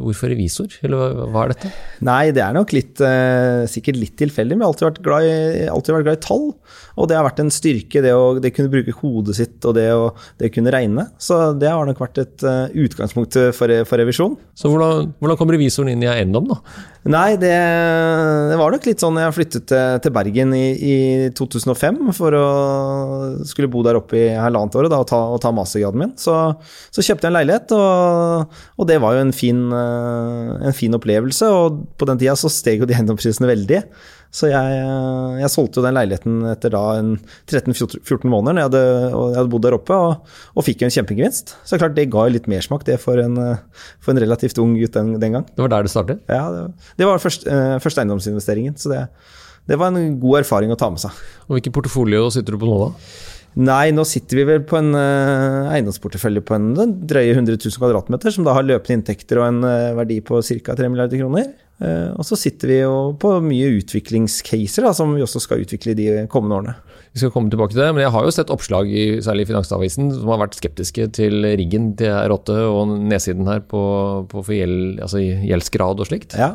hvorfor 0.00 0.30
revisor, 0.32 0.72
eller 0.80 1.18
hva 1.28 1.42
er 1.42 1.52
dette? 1.52 1.70
Nei, 2.08 2.30
det 2.32 2.40
er 2.40 2.54
nok 2.56 2.70
litt, 2.72 3.02
eh, 3.04 3.66
sikkert 3.68 3.98
litt 4.00 4.14
tilfeldig, 4.16 4.56
men 4.56 4.64
jeg 4.64 4.64
har 4.64 4.72
alltid 4.72 4.86
vært, 4.86 5.00
glad 5.04 5.26
i, 5.28 5.66
alltid 5.68 5.94
vært 5.94 6.06
glad 6.06 6.16
i 6.16 6.22
tall. 6.24 6.46
Og 6.96 7.08
det 7.10 7.18
har 7.18 7.26
vært 7.26 7.42
en 7.44 7.52
styrke, 7.52 8.00
det 8.00 8.14
å 8.16 8.40
det 8.40 8.54
kunne 8.56 8.72
bruke 8.72 8.94
hodet 9.02 9.36
sitt 9.36 9.68
og 9.68 9.76
det 9.76 9.90
å 9.92 10.14
det 10.40 10.48
kunne 10.54 10.72
regne. 10.72 11.04
Så 11.20 11.52
det 11.60 11.68
har 11.68 11.84
nok 11.84 12.00
vært 12.00 12.22
et 12.22 12.46
uh, 12.48 12.72
utgangspunkt 12.72 13.36
for, 13.56 13.74
for, 13.84 14.00
revisjon. 14.00 14.38
Så 14.56 14.72
hvordan, 14.72 15.12
hvordan, 15.20 15.40
kom 15.40 15.52
revisoren 15.52 15.92
inn 15.92 16.06
i 16.06 16.08
eiendom, 16.08 16.48
da? 16.48 16.56
Nei, 17.08 17.38
det, 17.40 17.52
det 18.50 18.56
var 18.60 18.74
nok 18.74 18.84
litt 18.84 19.00
sånn 19.00 19.16
jeg 19.16 19.32
flyttet 19.32 19.72
til, 19.72 20.12
Bergen 20.12 20.50
i, 20.52 20.66
i, 20.76 20.96
2005 21.38 22.10
for 22.12 22.36
å 22.36 22.48
skulle 23.48 23.70
bo 23.72 23.80
der 23.86 23.96
oppe 23.96 24.18
i 24.18 24.26
halvannet 24.36 24.76
året 24.76 24.92
og, 24.92 25.06
ta, 25.08 25.20
og 25.32 25.40
ta 25.40 25.52
mastergraden 25.56 26.02
min. 26.02 26.12
Så, 26.20 26.34
så, 26.92 27.00
kjøpte 27.00 27.24
jeg 27.24 27.32
en 27.32 27.38
leilighet, 27.38 27.72
og, 27.72 28.60
og 28.76 28.90
det 28.90 28.98
var 29.00 29.16
jo 29.16 29.24
en 29.24 29.32
fin, 29.32 29.62
en 29.72 30.76
fin, 30.76 30.96
opplevelse, 30.98 31.48
og 31.48 31.80
på 31.96 32.10
den 32.10 32.20
tida 32.20 32.36
så 32.36 32.52
steg 32.52 32.84
jo 32.84 32.90
de 32.90 32.98
eiendomsprisene 32.98 33.48
veldig. 33.48 33.80
Så 34.30 34.46
jeg, 34.46 34.74
jeg, 35.40 35.50
solgte 35.50 35.80
jo 35.80 35.84
den 35.84 35.96
leiligheten 35.96 36.44
etter 36.52 36.70
da 36.70 36.82
13-14 37.50 38.30
måneder, 38.30 38.60
jeg 38.60 38.68
hadde, 38.68 38.82
jeg 39.10 39.38
hadde, 39.40 39.50
bodd 39.50 39.64
der 39.66 39.74
oppe, 39.74 39.96
og, 39.96 40.36
og 40.54 40.66
fikk 40.66 40.84
jo 40.84 40.90
en 40.90 40.94
kjempegevinst. 40.94 41.56
Så 41.66 41.80
klart 41.82 41.96
det 41.96 42.06
ga 42.14 42.28
jo 42.28 42.36
litt 42.36 42.46
mersmak, 42.50 42.84
det, 42.86 43.00
for 43.02 43.18
en, 43.18 43.34
for 43.98 44.14
en 44.14 44.22
relativt 44.22 44.60
ung 44.62 44.76
gutt 44.78 44.94
den, 44.94 45.16
den, 45.18 45.34
gang. 45.34 45.48
Det 45.50 45.64
var 45.66 45.74
der 45.74 45.88
det 45.88 45.92
startet? 45.94 46.22
Ja, 46.30 46.44
det, 46.54 46.92
det 47.00 47.10
var 47.10 47.22
første, 47.22 47.58
første 47.82 48.04
eiendomsinvesteringen. 48.04 48.78
Så 48.78 48.92
det, 48.94 49.02
det 49.66 49.78
var 49.80 49.90
en 49.90 50.14
god 50.22 50.44
erfaring 50.44 50.70
å 50.70 50.78
ta 50.78 50.92
med 50.94 51.02
seg. 51.02 51.18
Og 51.48 51.58
Hvilken 51.58 51.74
portefolio 51.74 52.30
sitter 52.30 52.54
du 52.54 52.62
på 52.62 52.70
nå, 52.70 52.78
da? 52.86 52.92
Nei, 53.58 53.90
nå 53.90 54.04
sitter 54.06 54.38
vi 54.38 54.44
vel 54.46 54.62
på 54.62 54.78
en 54.78 54.92
eh, 54.94 55.72
eiendomsportefølje 55.74 56.42
på 56.46 56.54
en, 56.54 56.68
en 56.78 56.92
drøye 57.10 57.32
100 57.34 57.58
000 57.58 57.80
kvadratmeter, 57.82 58.30
som 58.30 58.46
da 58.46 58.54
har 58.54 58.66
løpende 58.66 59.00
inntekter 59.00 59.40
og 59.42 59.48
en 59.48 59.66
eh, 59.66 59.90
verdi 59.98 60.20
på 60.22 60.38
ca. 60.38 60.76
3 60.78 60.90
milliarder 60.92 61.18
kroner. 61.18 61.48
Uh, 61.80 62.12
og 62.20 62.26
så 62.28 62.36
sitter 62.36 62.68
vi 62.68 62.78
jo 62.82 62.96
på 63.16 63.32
mye 63.40 63.70
utviklingscaser 63.78 64.84
da, 64.84 64.92
som 64.96 65.14
vi 65.16 65.24
også 65.24 65.40
skal 65.40 65.62
utvikle 65.64 65.94
de 65.96 66.08
kommende 66.32 66.58
årene. 66.58 66.74
Vi 67.14 67.22
skal 67.22 67.32
komme 67.34 67.50
tilbake 67.50 67.72
til 67.74 67.82
det, 67.82 67.88
men 67.96 68.04
jeg 68.04 68.12
har 68.14 68.26
jo 68.26 68.34
sett 68.36 68.52
oppslag 68.52 68.90
i 68.92 69.04
særlig 69.24 69.48
Finansavisen 69.48 70.12
som 70.14 70.28
har 70.30 70.42
vært 70.44 70.58
skeptiske 70.60 71.08
til 71.16 71.46
riggen 71.58 71.94
til 71.98 72.12
R8 72.12 72.58
og 72.68 72.92
nedsiden 73.10 73.48
her 73.50 73.64
på, 73.66 73.82
på 74.30 74.44
gjeld, 74.54 75.00
altså 75.02 75.24
gjeldsgrad 75.24 76.04
og 76.04 76.10
slikt. 76.10 76.36
Ja. 76.38 76.52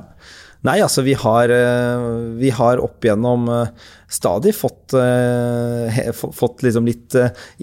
Nei, 0.66 0.80
altså 0.82 1.04
vi 1.06 1.14
har, 1.20 1.52
vi 2.40 2.50
har 2.54 2.82
opp 2.84 3.06
igjennom 3.06 3.48
stadig 4.16 4.54
fått, 4.56 4.94
fått 6.14 6.62
liksom 6.64 6.86
litt 6.88 7.16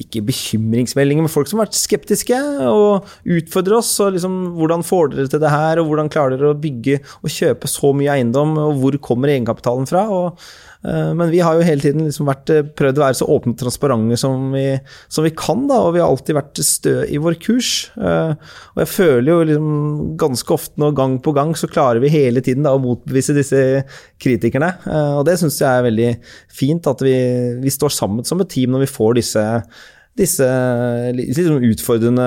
Ikke 0.03 0.21
bekymringsmeldinger, 0.27 1.25
men 1.25 1.33
folk 1.33 1.49
som 1.49 1.61
har 1.61 1.69
vært 1.69 1.79
skeptiske 1.79 2.39
og 2.69 3.09
utfordrer 3.37 3.79
oss. 3.79 3.93
og 4.05 4.17
liksom, 4.17 4.37
Hvordan 4.59 4.85
får 4.87 5.15
dere 5.15 5.33
til 5.33 5.43
det 5.43 5.55
her, 5.55 5.81
og 5.81 5.91
hvordan 5.91 6.11
klarer 6.13 6.37
dere 6.37 6.53
å 6.55 6.61
bygge 6.63 6.99
og 7.23 7.33
kjøpe 7.33 7.71
så 7.71 7.95
mye 7.97 8.19
eiendom, 8.19 8.55
og 8.61 8.83
hvor 8.83 9.01
kommer 9.11 9.33
egenkapitalen 9.33 9.89
fra? 9.91 10.07
og 10.13 10.45
men 10.83 11.31
vi 11.31 11.39
har 11.39 11.55
jo 11.55 11.63
hele 11.63 11.83
tiden 11.85 12.09
liksom 12.09 12.27
vært, 12.27 12.51
prøvd 12.75 12.99
å 12.99 13.03
være 13.05 13.15
så 13.21 13.27
åpne 13.31 13.55
og 13.55 13.61
transparente 13.61 14.17
som 14.19 14.49
vi, 14.51 14.65
som 15.13 15.23
vi 15.23 15.31
kan, 15.39 15.69
da, 15.71 15.79
og 15.87 15.95
vi 15.95 16.03
har 16.03 16.11
alltid 16.11 16.35
vært 16.35 16.63
stø 16.67 16.95
i 17.07 17.21
vår 17.23 17.39
kurs. 17.45 17.71
Og 17.95 18.81
jeg 18.83 18.91
føler 18.91 19.31
jo 19.31 19.45
liksom 19.47 19.77
ganske 20.19 20.57
ofte 20.57 20.83
nå, 20.83 20.91
gang 20.99 21.21
på 21.23 21.35
gang, 21.37 21.55
så 21.55 21.71
klarer 21.71 22.03
vi 22.03 22.11
hele 22.11 22.43
tiden 22.43 22.67
da, 22.67 22.75
å 22.75 22.83
motbevise 22.93 23.37
disse 23.37 23.63
kritikerne. 24.23 24.75
Og 25.19 25.25
det 25.29 25.39
syns 25.41 25.59
jeg 25.63 25.71
er 25.71 25.89
veldig 25.89 26.13
fint, 26.53 26.87
at 26.89 27.03
vi, 27.05 27.17
vi 27.63 27.73
står 27.73 27.97
sammen 27.97 28.29
som 28.29 28.45
et 28.45 28.53
team 28.53 28.75
når 28.75 28.87
vi 28.87 28.95
får 28.95 29.19
disse 29.21 29.49
disse 30.19 30.45
sånn 30.45 31.65
utfordrende 31.65 32.25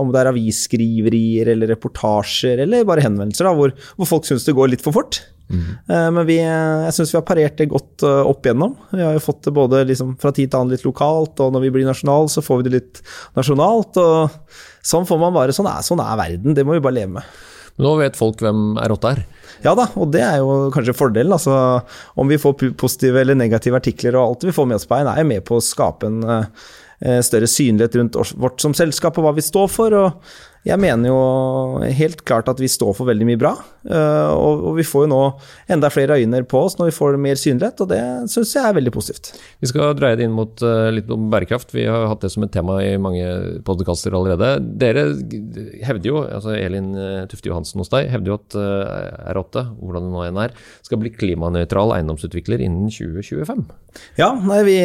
Om 0.00 0.08
det 0.10 0.20
er 0.20 0.30
avisskriverier 0.32 1.52
eller 1.52 1.70
reportasjer 1.70 2.64
eller 2.64 2.86
bare 2.88 3.04
henvendelser 3.04 3.46
da, 3.46 3.52
hvor, 3.54 3.74
hvor 3.94 4.10
folk 4.10 4.26
syns 4.26 4.46
det 4.48 4.56
går 4.58 4.72
litt 4.72 4.82
for 4.82 4.96
fort. 4.96 5.20
Mm. 5.48 5.68
Men 5.86 6.24
vi, 6.28 6.38
jeg 6.42 6.94
syns 6.96 7.12
vi 7.14 7.18
har 7.18 7.26
parert 7.28 7.60
det 7.60 7.70
godt 7.72 8.04
opp 8.04 8.44
igjennom. 8.44 8.74
Vi 8.92 9.00
har 9.00 9.14
jo 9.16 9.24
fått 9.24 9.46
det 9.46 9.54
både 9.56 9.84
liksom 9.88 10.16
fra 10.20 10.32
tid 10.34 10.50
til 10.50 10.60
annen 10.60 10.74
litt 10.74 10.84
lokalt, 10.84 11.40
og 11.40 11.54
når 11.54 11.64
vi 11.64 11.72
blir 11.76 11.88
nasjonale, 11.88 12.28
så 12.32 12.44
får 12.44 12.60
vi 12.60 12.66
det 12.66 12.74
litt 12.74 13.00
nasjonalt. 13.38 14.00
og 14.02 14.58
Sånn 14.84 15.08
får 15.08 15.22
man 15.22 15.36
bare, 15.36 15.54
sånn 15.56 15.70
er, 15.70 15.86
sånn 15.86 16.02
er 16.04 16.18
verden. 16.20 16.58
Det 16.58 16.66
må 16.66 16.76
vi 16.76 16.84
bare 16.84 16.98
leve 17.00 17.14
med. 17.16 17.38
Nå 17.78 17.94
vet 18.00 18.18
folk 18.18 18.42
hvem 18.42 18.78
R8 18.82 19.12
er? 19.12 19.22
Ja 19.64 19.74
da, 19.78 19.86
og 19.98 20.10
det 20.14 20.22
er 20.24 20.40
jo 20.42 20.68
kanskje 20.74 20.96
fordelen. 20.96 21.34
Altså, 21.34 21.54
om 22.18 22.30
vi 22.30 22.40
får 22.40 22.56
positive 22.78 23.22
eller 23.22 23.38
negative 23.38 23.78
artikler 23.78 24.18
og 24.18 24.24
alt 24.24 24.48
vi 24.48 24.54
får 24.54 24.68
med 24.70 24.80
oss 24.80 24.86
på 24.88 24.96
veien, 24.96 25.10
er 25.12 25.28
med 25.28 25.44
på 25.46 25.58
å 25.58 25.64
skape 25.64 26.10
en 26.10 26.20
uh, 26.26 26.68
større 27.00 27.46
synlighet 27.46 27.94
rundt 28.00 28.16
vårt 28.42 28.60
som 28.64 28.74
selskap 28.74 29.18
og 29.20 29.28
hva 29.28 29.34
vi 29.36 29.44
står 29.46 29.68
for. 29.70 29.94
og 29.94 30.22
Jeg 30.66 30.80
mener 30.82 31.06
jo 31.08 31.18
helt 31.94 32.24
klart 32.26 32.48
at 32.50 32.58
vi 32.60 32.66
står 32.68 32.90
for 32.98 33.06
veldig 33.06 33.24
mye 33.28 33.38
bra. 33.38 33.52
eh, 33.88 34.32
Og 34.34 34.74
vi 34.76 34.82
får 34.84 35.04
jo 35.06 35.10
nå 35.12 35.20
enda 35.70 35.88
flere 35.94 36.16
øyne 36.18 36.40
på 36.50 36.58
oss 36.66 36.74
når 36.76 36.90
vi 36.90 36.96
får 36.96 37.16
mer 37.22 37.38
synlighet, 37.38 37.80
og 37.80 37.88
det 37.92 38.00
syns 38.34 38.50
jeg 38.56 38.64
er 38.66 38.74
veldig 38.74 38.92
positivt. 38.92 39.30
Vi 39.62 39.70
skal 39.70 39.94
dreie 39.96 40.18
det 40.18 40.26
inn 40.26 40.34
mot 40.34 40.58
eh, 40.66 40.90
litt 40.98 41.08
om 41.14 41.30
bærekraft. 41.30 41.70
Vi 41.72 41.86
har 41.86 42.08
hatt 42.10 42.26
det 42.26 42.32
som 42.34 42.42
et 42.44 42.52
tema 42.52 42.80
i 42.82 42.98
mange 42.98 43.62
podkaster 43.64 44.12
allerede. 44.18 44.50
Dere 44.82 45.06
hevder 45.86 46.10
jo, 46.10 46.24
altså 46.26 46.58
Elin 46.58 46.90
eh, 46.98 47.24
Tufte 47.30 47.48
Johansen 47.52 47.78
hos 47.80 47.94
deg, 47.94 48.10
hevder 48.10 48.34
jo 48.34 48.40
at 48.42 48.58
eh, 48.58 49.32
R8, 49.38 49.64
hvordan 49.78 50.10
det 50.10 50.14
nå 50.18 50.26
enn 50.26 50.42
er, 50.48 50.58
skal 50.82 50.98
bli 51.00 51.14
klimanøytral 51.14 51.94
eiendomsutvikler 51.94 52.66
innen 52.66 52.90
2025. 52.90 53.68
Ja, 54.18 54.34
nei, 54.42 54.64
vi, 54.66 54.78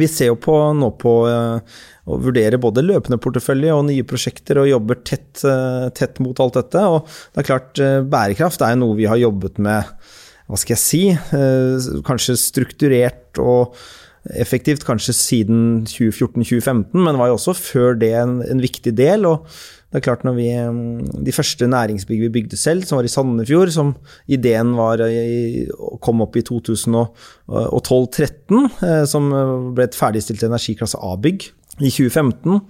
vi 0.00 0.08
ser 0.10 0.30
jo 0.32 0.38
på, 0.40 0.54
nå 0.76 0.90
på 1.00 1.12
eh, 1.30 1.76
å 2.06 2.18
vurdere 2.22 2.60
både 2.62 2.84
løpende 2.84 3.18
portefølje 3.22 3.74
og 3.74 3.86
nye 3.88 4.06
prosjekter, 4.08 4.62
og 4.62 4.70
jobber 4.70 5.00
tett, 5.06 5.42
eh, 5.48 5.88
tett 5.96 6.20
mot 6.24 6.40
alt 6.42 6.58
dette. 6.60 6.84
Og 6.92 7.06
det 7.06 7.42
er 7.42 7.50
klart, 7.50 7.82
eh, 7.82 8.00
bærekraft 8.06 8.64
er 8.66 8.78
noe 8.80 8.98
vi 8.98 9.08
har 9.10 9.20
jobbet 9.20 9.60
med, 9.62 9.94
hva 10.46 10.58
skal 10.60 10.76
jeg 10.76 10.82
si, 10.84 11.00
kanskje 12.06 12.36
strukturert 12.38 13.40
og 13.42 13.74
effektivt 14.38 14.84
kanskje 14.86 15.14
siden 15.14 15.64
2014-2015, 15.90 16.94
men 16.94 17.18
var 17.18 17.32
jo 17.32 17.38
også 17.38 17.54
før 17.58 17.98
det 17.98 18.12
en, 18.14 18.38
en 18.46 18.62
viktig 18.62 18.94
del. 18.94 19.26
og 19.26 19.46
det 19.96 20.02
er 20.02 20.10
klart 20.10 20.26
når 20.28 20.34
vi, 20.36 20.50
De 21.24 21.32
første 21.32 21.64
næringsbygg 21.72 22.20
vi 22.26 22.28
bygde 22.34 22.56
selv, 22.60 22.84
som 22.84 22.98
var 22.98 23.06
i 23.08 23.08
Sandefjord, 23.08 23.70
som 23.72 23.96
ideen 24.28 24.76
var 24.76 25.00
kom 26.04 26.20
opp 26.20 26.36
i 26.36 26.44
2012-13, 26.44 27.08
eh, 28.84 29.04
som 29.08 29.30
ble 29.72 29.84
et 29.88 29.96
ferdigstilt 29.96 30.44
energiklasse 30.44 31.00
A-bygg 31.00 31.48
i 31.80 31.88
2015, 31.88 32.60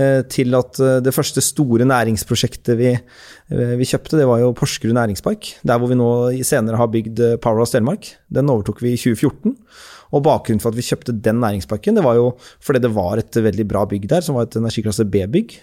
eh, 0.00 0.22
til 0.32 0.56
at 0.56 0.80
eh, 0.80 1.02
det 1.04 1.12
første 1.12 1.44
store 1.44 1.84
næringsprosjektet 1.84 2.78
vi, 2.80 2.96
vi 3.50 3.84
kjøpte, 3.92 4.16
det 4.16 4.28
var 4.30 4.40
jo 4.40 4.56
Porsgrunn 4.56 4.96
næringspark. 4.96 5.60
Der 5.60 5.76
hvor 5.76 5.88
vi 5.92 6.00
nå 6.00 6.10
senere 6.40 6.80
har 6.80 6.88
bygd 6.88 7.20
Powerhouse 7.44 7.76
Telemark. 7.76 8.16
Den 8.32 8.48
overtok 8.48 8.80
vi 8.80 8.96
i 8.96 9.00
2014. 9.00 9.52
Og 10.10 10.24
bakgrunnen 10.26 10.62
for 10.62 10.72
at 10.72 10.78
vi 10.78 10.86
kjøpte 10.86 11.14
den 11.14 11.38
næringsparken, 11.42 11.98
det 11.98 12.04
var 12.06 12.18
jo 12.18 12.32
fordi 12.64 12.82
det 12.82 12.92
var 12.96 13.20
et 13.20 13.36
veldig 13.36 13.66
bra 13.70 13.84
bygg 13.90 14.08
der, 14.10 14.24
som 14.26 14.38
var 14.38 14.48
et 14.48 14.56
energiklasse 14.58 15.06
B-bygg. 15.06 15.54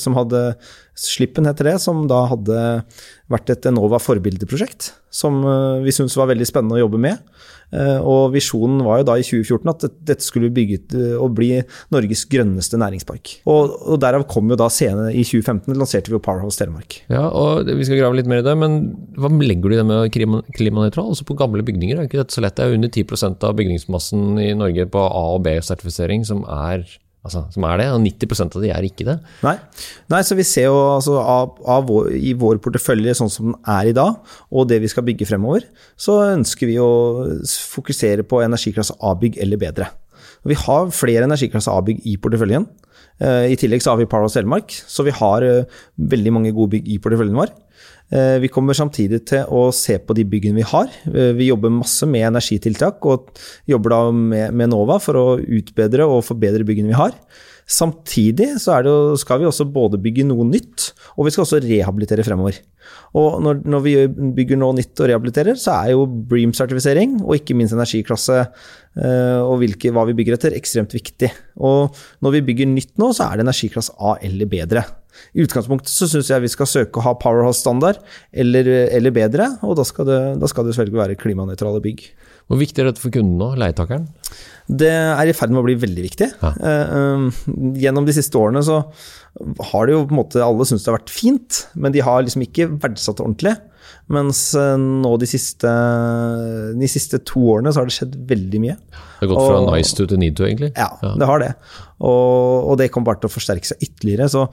Som 0.00 0.16
hadde 0.16 0.54
Slippen 1.00 1.48
heter 1.48 1.70
det, 1.72 1.76
som 1.80 2.04
da 2.10 2.24
hadde 2.30 2.58
vært 3.30 3.54
et 3.54 3.68
Enova 3.70 4.00
forbildeprosjekt. 4.02 4.92
Som 5.10 5.40
vi 5.82 5.94
syntes 5.94 6.18
var 6.18 6.28
veldig 6.30 6.46
spennende 6.46 6.76
å 6.76 6.84
jobbe 6.84 7.00
med. 7.02 7.22
Og 8.06 8.32
visjonen 8.34 8.82
var 8.86 9.00
jo 9.00 9.06
da 9.08 9.16
i 9.18 9.24
2014 9.26 9.70
at 9.72 9.86
dette 10.06 10.26
skulle 10.26 10.50
bygget 10.54 10.94
og 11.22 11.36
bli 11.38 11.48
Norges 11.94 12.24
grønneste 12.30 12.78
næringspark. 12.78 13.32
Og, 13.50 13.74
og 13.90 14.00
derav 14.02 14.26
kom 14.30 14.50
jo 14.50 14.58
da 14.58 14.68
scene 14.70 15.08
i 15.10 15.24
2015, 15.26 15.74
lanserte 15.78 16.10
vi 16.10 16.18
jo 16.18 16.22
Powerhouse 16.22 16.58
Telemark. 16.58 17.00
Ja, 17.10 17.24
og 17.26 17.70
vi 17.70 17.86
skal 17.86 18.02
grave 18.02 18.18
litt 18.18 18.30
mer 18.30 18.42
i 18.42 18.46
det, 18.46 18.56
men 18.58 18.80
hva 19.18 19.30
legger 19.42 19.70
du 19.70 19.76
i 19.76 19.80
det 19.80 19.86
med 19.88 20.14
klimanøytral? 20.58 21.12
Altså 21.14 21.26
på 21.26 21.38
gamle 21.38 21.66
bygninger 21.66 21.98
er 21.98 22.10
ikke 22.10 22.22
dette 22.22 22.34
så 22.34 22.44
lett. 22.44 22.58
Det 22.58 22.66
er 22.66 22.78
under 22.78 22.90
10% 22.90 23.46
av 23.46 23.58
bygningsmassen 23.58 24.42
i 24.42 24.50
Norge 24.58 24.90
på 24.90 25.06
A- 25.06 25.28
og 25.36 25.46
B-sertifisering 25.46 26.26
som 26.26 26.42
er 26.50 26.86
Altså, 27.20 27.42
som 27.52 27.64
er 27.68 27.82
det, 27.82 27.86
og 27.92 28.00
90% 28.00 28.54
av 28.56 28.62
de 28.64 28.70
er 28.72 28.86
ikke 28.86 29.04
det. 29.04 29.18
Nei, 29.44 29.56
Nei 30.08 30.20
så 30.24 30.36
vi 30.38 30.46
ser 30.48 30.70
jo 30.70 30.76
altså, 30.94 31.18
av, 31.20 31.58
av 31.68 31.84
vår, 31.90 32.14
i 32.16 32.32
vår 32.38 32.62
portefølje 32.64 33.12
sånn 33.18 33.32
som 33.32 33.50
den 33.50 33.58
er 33.68 33.90
i 33.90 33.96
dag, 33.96 34.16
og 34.48 34.70
det 34.70 34.78
vi 34.80 34.88
skal 34.88 35.04
bygge 35.04 35.28
fremover, 35.28 35.66
så 36.00 36.16
ønsker 36.30 36.70
vi 36.70 36.78
å 36.80 36.90
fokusere 37.74 38.24
på 38.24 38.40
energiklasse 38.46 38.96
A-bygg 39.04 39.36
eller 39.44 39.60
bedre. 39.60 39.90
Vi 40.48 40.56
har 40.56 40.88
flere 40.96 41.28
energiklasse 41.28 41.72
A-bygg 41.74 42.06
i 42.08 42.16
porteføljen. 42.16 42.64
I 43.20 43.56
tillegg 43.60 43.82
så 43.84 43.92
har 43.92 44.00
vi 44.00 44.08
Powerhouse 44.08 44.38
Telemark, 44.38 44.72
så 44.72 45.04
vi 45.04 45.12
har 45.12 45.44
veldig 46.00 46.32
mange 46.32 46.54
gode 46.56 46.78
bygg 46.78 46.88
i 46.88 46.96
porteføljen 47.04 47.36
vår. 47.36 47.52
Vi 48.10 48.48
kommer 48.50 48.74
samtidig 48.74 49.20
til 49.30 49.46
å 49.54 49.68
se 49.74 49.94
på 50.02 50.16
de 50.18 50.24
byggene 50.26 50.58
vi 50.58 50.66
har. 50.66 50.90
Vi 51.06 51.46
jobber 51.46 51.70
masse 51.70 52.08
med 52.10 52.26
energitiltak, 52.26 52.98
og 53.06 53.30
jobber 53.70 53.94
da 53.94 54.00
med, 54.10 54.50
Enova 54.50 54.72
Nova 54.72 54.98
for 55.02 55.18
å 55.20 55.26
utbedre 55.38 56.08
og 56.10 56.24
forbedre 56.26 56.66
byggene 56.66 56.90
vi 56.90 56.98
har. 56.98 57.14
Samtidig 57.70 58.56
så 58.58 58.80
det, 58.82 58.92
skal 59.22 59.38
vi 59.38 59.46
også 59.46 59.68
både 59.70 60.00
bygge 60.02 60.24
noe 60.26 60.42
nytt, 60.48 60.88
og 61.14 61.28
vi 61.28 61.32
skal 61.34 61.44
også 61.44 61.60
rehabilitere 61.62 62.24
fremover. 62.26 62.56
Og 63.14 63.38
når, 63.44 63.60
når 63.62 63.84
vi 63.84 63.92
bygger 64.40 64.58
noe 64.58 64.74
nytt 64.74 64.98
og 64.98 65.10
rehabiliterer, 65.10 65.58
så 65.60 65.76
er 65.76 65.92
jo 65.92 66.08
Bream-sertifisering, 66.30 67.20
og 67.22 67.36
ikke 67.38 67.54
minst 67.58 67.76
energiklasse 67.76 68.40
og 68.98 69.54
hvilke, 69.60 69.92
hva 69.94 70.02
vi 70.08 70.16
bygger 70.18 70.34
etter, 70.34 70.56
ekstremt 70.58 70.96
viktig. 70.96 71.30
Og 71.62 71.94
når 72.26 72.40
vi 72.40 72.46
bygger 72.50 72.72
nytt 72.72 72.96
nå, 72.98 73.12
så 73.14 73.28
er 73.28 73.38
det 73.38 73.46
energiklasse 73.46 73.94
A 74.02 74.16
eller 74.26 74.50
bedre. 74.50 74.82
I 75.34 75.44
utgangspunktet 75.44 75.92
så 75.92 76.08
syns 76.10 76.30
jeg 76.32 76.44
vi 76.44 76.52
skal 76.52 76.68
søke 76.70 77.00
å 77.00 77.04
ha 77.04 77.14
Powerhouse-standard 77.20 78.00
eller, 78.30 78.68
eller, 78.88 79.14
bedre, 79.14 79.52
og 79.66 79.78
da 79.78 79.86
skal, 79.86 80.08
det, 80.08 80.20
da 80.42 80.50
skal 80.50 80.66
det 80.66 80.76
selvfølgelig 80.76 81.02
være 81.04 81.20
klimanøytrale 81.20 81.82
bygg. 81.84 82.04
Hvor 82.50 82.58
viktig 82.58 82.82
er 82.82 82.90
dette 82.90 83.02
for 83.02 83.14
kunden 83.14 83.38
nå, 83.38 83.52
leietakeren? 83.60 84.08
Det 84.70 84.90
er 84.90 85.30
i 85.30 85.34
ferd 85.34 85.52
med 85.54 85.62
å 85.62 85.66
bli 85.66 85.76
veldig 85.78 86.02
viktig. 86.02 86.28
Ja. 86.42 86.50
Gjennom 87.78 88.06
de 88.06 88.14
siste 88.14 88.38
årene 88.38 88.62
så 88.66 88.82
har 89.70 89.86
det 89.86 89.94
jo 89.94 90.04
på 90.04 90.14
en 90.14 90.20
måte 90.20 90.42
alle 90.42 90.66
syntes 90.66 90.86
det 90.86 90.90
har 90.90 90.98
vært 90.98 91.14
fint, 91.14 91.60
men 91.78 91.94
de 91.94 92.02
har 92.02 92.24
liksom 92.26 92.42
ikke 92.46 92.68
verdsatt 92.82 93.20
det 93.20 93.26
ordentlig. 93.26 93.54
Mens 94.10 94.40
nå 94.56 95.12
de 95.22 95.28
siste, 95.30 95.70
de 96.80 96.88
siste 96.90 97.20
to 97.28 97.44
årene 97.54 97.72
så 97.72 97.82
har 97.82 97.90
det 97.90 97.94
skjedd 97.94 98.16
veldig 98.30 98.62
mye. 98.64 98.76
Det 99.20 99.28
har 99.28 99.34
gått 99.34 99.46
fra 99.50 99.76
nice 99.76 99.94
to 99.96 100.06
til 100.08 100.20
need 100.20 100.36
to, 100.38 100.46
egentlig? 100.48 100.72
Ja, 100.74 100.88
ja. 101.04 101.12
det 101.20 101.26
har 101.28 101.42
det. 101.42 101.50
Og, 102.00 102.70
og, 102.70 102.72
det 102.80 102.88
kommer 102.88 103.10
bare 103.10 103.20
til 103.20 103.28
å 103.28 103.34
forsterke 103.34 103.68
seg 103.68 103.82
ytterligere. 103.84 104.28
Så 104.32 104.46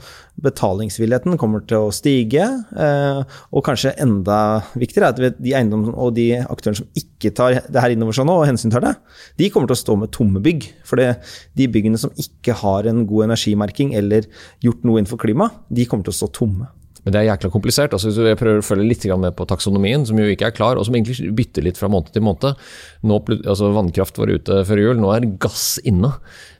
betalingsvilligheten 0.43 1.39
kommer 1.39 1.63
til 1.63 1.87
å 1.87 1.93
stige. 1.95 2.43
Eh, 2.75 3.21
og 3.23 3.63
kanskje 3.65 3.95
enda 4.03 4.39
viktigere 4.75 5.13
er 5.13 5.29
at 5.31 5.39
de 5.39 5.55
eiendommene 5.55 5.95
og 5.95 6.17
de 6.17 6.27
aktørene 6.43 6.81
som 6.81 6.99
ikke 6.99 7.31
tar 7.37 7.61
det 7.63 7.83
her 7.83 7.95
innover 7.95 8.17
seg 8.17 8.27
nå, 8.27 8.35
og 8.41 8.49
hensyntar 8.49 8.83
det, 8.83 8.93
de 9.39 9.51
kommer 9.53 9.71
til 9.71 9.77
å 9.77 9.83
stå 9.85 9.97
med 10.03 10.11
tomme 10.15 10.43
bygg. 10.43 10.67
For 10.87 10.99
de 10.99 11.69
byggene 11.71 12.01
som 12.01 12.11
ikke 12.19 12.57
har 12.65 12.91
en 12.91 13.05
god 13.07 13.29
energimerking 13.29 13.95
eller 13.97 14.27
gjort 14.65 14.83
noe 14.83 14.99
innenfor 14.99 15.23
klima, 15.23 15.49
de 15.71 15.87
kommer 15.87 16.09
til 16.09 16.17
å 16.17 16.19
stå 16.19 16.33
tomme. 16.41 16.67
Men 17.07 17.15
det 17.15 17.21
er 17.21 17.29
jækla 17.29 17.49
komplisert. 17.53 17.93
altså 17.95 18.11
Jeg 18.11 18.35
prøver 18.35 18.59
å 18.59 18.65
følge 18.67 18.83
litt 18.83 19.05
med 19.15 19.31
på 19.37 19.45
taksonomien, 19.47 20.03
som 20.05 20.17
jo 20.19 20.27
ikke 20.27 20.49
er 20.49 20.55
klar, 20.55 20.75
og 20.75 20.83
som 20.83 20.97
egentlig 20.97 21.31
bytter 21.37 21.63
litt 21.63 21.79
fra 21.79 21.87
måned 21.87 22.11
til 22.11 22.25
måned. 22.27 22.59
Nå, 23.07 23.19
altså 23.47 23.71
Vannkraft 23.71 24.19
var 24.19 24.27
ute 24.27 24.59
før 24.67 24.81
jul, 24.81 24.99
nå 24.99 25.13
er 25.15 25.29
gass 25.39 25.77
inne. 25.87 26.11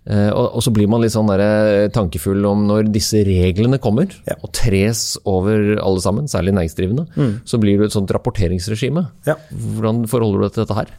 Eh, 0.07 0.29
og, 0.31 0.45
og, 0.55 0.63
så 0.63 0.71
blir 0.71 0.87
man 0.87 1.03
litt 1.03 1.11
sånn 1.11 1.27
der, 1.27 1.89
tankefull 1.91 2.47
om 2.47 2.63
når 2.69 2.87
disse 2.95 3.25
reglene 3.27 3.81
kommer, 3.83 4.07
ja. 4.29 4.37
og 4.39 4.53
tres 4.55 5.17
over 5.27 5.75
alle 5.83 6.03
sammen, 6.05 6.31
særlig 6.31 6.55
næringsdrivende, 6.55 7.09
mm. 7.11 7.33
så 7.43 7.59
blir 7.59 7.81
det 7.81 7.89
et 7.89 7.97
sånt 7.97 8.15
rapporteringsregime. 8.15 9.03
Ja. 9.27 9.35
Hvordan 9.51 10.05
forholder 10.07 10.39
du 10.39 10.47
deg 10.47 10.55
til 10.55 10.63
dette 10.63 10.79
her? 10.79 10.95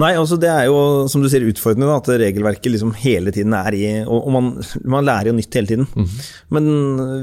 Nei, 0.00 0.14
altså 0.16 0.38
det 0.40 0.48
er 0.48 0.66
jo 0.70 1.06
som 1.10 1.22
du 1.22 1.28
sier 1.30 1.44
utfordrende 1.48 1.88
da, 1.88 1.98
at 2.00 2.10
regelverket 2.22 2.72
liksom 2.72 2.94
hele 3.02 3.32
tiden 3.34 3.54
er 3.56 3.76
i 3.76 3.84
Og, 4.06 4.18
og 4.18 4.34
man, 4.34 4.50
man, 4.84 5.06
lærer 5.06 5.30
jo 5.30 5.36
nytt 5.36 5.56
hele 5.58 5.70
tiden. 5.70 5.88
Mm. 5.92 6.20
Men 6.56 6.68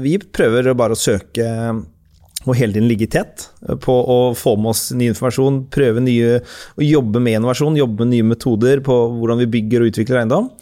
vi 0.04 0.18
prøver 0.22 0.70
bare 0.78 0.94
å 0.94 1.00
søke 1.00 1.48
og 2.46 2.54
hele 2.54 2.72
tiden 2.72 2.86
ligge 2.88 3.08
tett 3.10 3.48
på 3.82 3.92
å 3.92 4.18
få 4.38 4.54
med 4.60 4.70
oss 4.70 4.84
ny 4.96 5.08
informasjon, 5.10 5.64
prøve 5.74 6.00
nye 6.04 6.38
Å 6.38 6.84
jobbe 6.86 7.20
med 7.20 7.40
innovasjon, 7.40 7.76
jobbe 7.76 8.04
med 8.04 8.14
nye 8.14 8.28
metoder 8.30 8.82
på 8.86 8.98
hvordan 9.18 9.42
vi 9.42 9.50
bygger 9.58 9.82
og 9.82 9.90
utvikler 9.90 10.22
eiendom. 10.22 10.52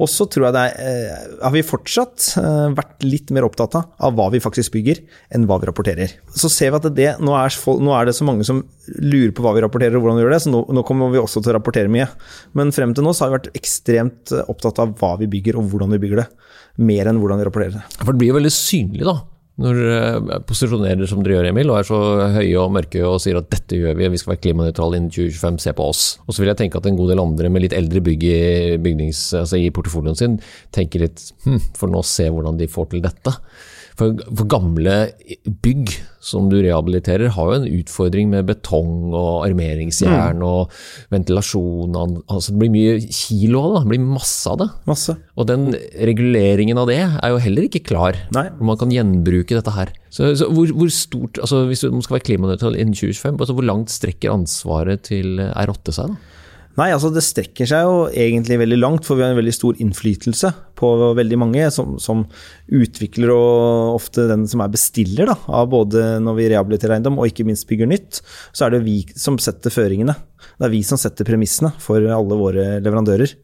Og 0.00 0.08
så 0.10 0.26
tror 0.30 0.48
jeg 0.48 0.56
det 0.56 0.62
er, 0.80 1.24
har 1.42 1.52
vi 1.54 1.64
fortsatt 1.66 2.28
vært 2.76 3.04
litt 3.04 3.32
mer 3.34 3.44
opptatt 3.46 3.76
av 3.76 4.14
hva 4.16 4.28
vi 4.32 4.40
faktisk 4.42 4.72
bygger, 4.76 5.02
enn 5.34 5.44
hva 5.48 5.58
vi 5.60 5.68
rapporterer. 5.68 6.14
Så 6.32 6.50
ser 6.52 6.72
vi 6.72 6.80
at 6.80 6.88
det, 6.96 7.08
nå, 7.22 7.34
er, 7.36 7.56
nå 7.82 7.92
er 7.96 8.08
det 8.08 8.16
så 8.16 8.26
mange 8.28 8.46
som 8.48 8.62
lurer 8.98 9.34
på 9.36 9.44
hva 9.44 9.54
vi 9.56 9.64
rapporterer 9.64 9.98
og 9.98 10.04
hvordan 10.04 10.20
vi 10.20 10.24
gjør 10.24 10.36
det, 10.36 10.42
så 10.46 10.52
nå, 10.52 10.62
nå, 10.78 10.84
kommer 10.88 11.12
vi 11.12 11.20
også 11.20 11.42
til 11.42 11.52
å 11.52 11.58
rapportere 11.58 11.92
mye. 11.92 12.08
Men 12.58 12.72
frem 12.74 12.94
til 12.96 13.06
nå 13.06 13.12
så 13.14 13.26
har 13.26 13.32
vi 13.32 13.38
vært 13.40 13.52
ekstremt 13.58 14.34
opptatt 14.46 14.80
av 14.82 14.96
hva 15.00 15.14
vi 15.20 15.30
bygger 15.32 15.60
og 15.60 15.68
hvordan 15.72 15.92
vi 15.96 16.00
bygger 16.06 16.24
det, 16.24 16.28
mer 16.82 17.10
enn 17.10 17.20
hvordan 17.22 17.42
vi 17.42 17.48
rapporterer 17.50 17.78
det. 17.80 17.84
For 18.00 18.12
det 18.12 18.22
blir 18.22 18.32
jo 18.32 18.40
veldig 18.40 18.56
synlig, 18.56 19.04
da. 19.08 19.18
Når 19.60 19.76
dere 19.76 20.38
posisjonerer 20.48 21.08
som 21.08 21.20
dere 21.20 21.36
gjør, 21.36 21.48
Emil, 21.50 21.68
og 21.68 21.76
er 21.82 21.84
så 21.84 21.98
høye 22.38 22.54
og 22.56 22.70
mørke 22.72 23.02
og 23.04 23.18
sier 23.20 23.36
at 23.36 23.50
dette 23.52 23.76
gjør 23.76 23.98
vi, 23.98 24.08
vi 24.14 24.20
skal 24.20 24.32
være 24.32 24.40
klimanøytrale 24.46 24.96
innen 24.96 25.12
2025, 25.12 25.58
se 25.60 25.74
på 25.76 25.88
oss. 25.92 26.04
Og 26.24 26.32
så 26.32 26.40
vil 26.40 26.52
jeg 26.52 26.60
tenke 26.62 26.80
at 26.80 26.88
en 26.88 26.96
god 26.96 27.12
del 27.12 27.20
andre 27.20 27.50
med 27.52 27.66
litt 27.66 27.76
eldre 27.76 28.00
bygg 28.04 28.24
i, 28.30 28.40
bygnings, 28.82 29.20
altså 29.42 29.60
i 29.60 29.68
portefolioen 29.74 30.16
sin, 30.16 30.38
tenker 30.72 31.04
litt 31.04 31.26
hm, 31.44 31.60
for 31.76 31.92
nå 31.92 32.00
se 32.06 32.30
hvordan 32.32 32.56
de 32.62 32.70
får 32.72 32.94
til 32.94 33.04
dette. 33.04 33.36
For, 33.98 34.16
for, 34.24 34.48
gamle 34.48 34.94
bygg 35.64 35.92
som 36.22 36.48
du 36.50 36.56
rehabiliterer, 36.62 37.32
har 37.34 37.48
jo 37.48 37.58
en 37.58 37.68
utfordring 37.80 38.30
med 38.32 38.46
betong 38.48 39.10
og 39.10 39.44
armeringsjern 39.46 40.40
mm. 40.40 40.46
og 40.46 40.72
ventilasjon. 41.12 41.98
Altså 42.22 42.54
det 42.54 42.60
blir 42.62 42.72
mye 42.72 42.96
kilo 43.12 43.62
av 43.62 43.74
det, 43.74 43.82
det 43.84 43.92
blir 43.92 44.06
masse 44.14 44.52
av 44.52 44.60
det. 44.62 44.68
Masse. 44.88 45.16
Og 45.36 45.48
den 45.50 45.70
reguleringen 46.12 46.80
av 46.80 46.88
det 46.90 47.00
er 47.02 47.34
jo 47.34 47.42
heller 47.46 47.68
ikke 47.68 47.84
klar. 47.92 48.18
Nei. 48.34 48.48
Man 48.62 48.80
kan 48.80 48.94
gjenbruke 48.94 49.58
dette 49.58 49.76
her. 49.76 49.92
Så, 50.12 50.32
så 50.38 50.48
hvor, 50.52 50.68
hvor, 50.76 50.90
stort, 50.92 51.38
altså 51.40 51.62
Hvis 51.70 51.86
man 51.88 52.04
skal 52.04 52.18
være 52.18 52.26
klimanøytral 52.26 52.76
innen 52.76 52.96
2025, 52.96 53.40
altså 53.40 53.56
hvor 53.56 53.66
langt 53.66 53.92
strekker 53.92 54.32
ansvaret 54.34 55.08
til 55.08 55.40
R8 55.40 55.96
seg? 55.98 56.12
da? 56.12 56.31
Nei, 56.80 56.88
altså 56.88 57.10
det 57.12 57.20
strekker 57.24 57.68
seg 57.68 57.84
jo 57.84 57.96
egentlig 58.08 58.56
veldig 58.62 58.78
langt, 58.80 59.04
for 59.04 59.18
vi 59.18 59.26
har 59.26 59.34
en 59.34 59.38
veldig 59.40 59.52
stor 59.52 59.80
innflytelse 59.82 60.52
på 60.80 60.92
veldig 61.18 61.38
mange, 61.42 61.66
som, 61.74 61.98
som 62.00 62.24
utvikler 62.72 63.32
og 63.34 63.98
ofte 63.98 64.24
den 64.30 64.46
som 64.48 64.64
er 64.64 64.72
bestiller 64.72 65.28
da, 65.28 65.36
av 65.52 65.68
både 65.72 66.16
når 66.24 66.38
vi 66.38 66.48
rehabiliterer 66.54 66.96
eiendom 66.96 67.20
og 67.20 67.28
ikke 67.28 67.44
minst 67.48 67.68
bygger 67.68 67.90
nytt, 67.92 68.22
så 68.56 68.66
er 68.66 68.76
det 68.76 68.84
vi 68.86 69.02
som 69.12 69.36
setter 69.42 69.74
føringene. 69.74 70.16
Det 70.58 70.68
er 70.68 70.74
vi 70.74 70.82
som 70.86 71.00
setter 71.00 71.26
premissene 71.28 71.72
for 71.82 72.02
alle 72.02 72.38
våre 72.38 72.66
leverandører. 72.82 73.36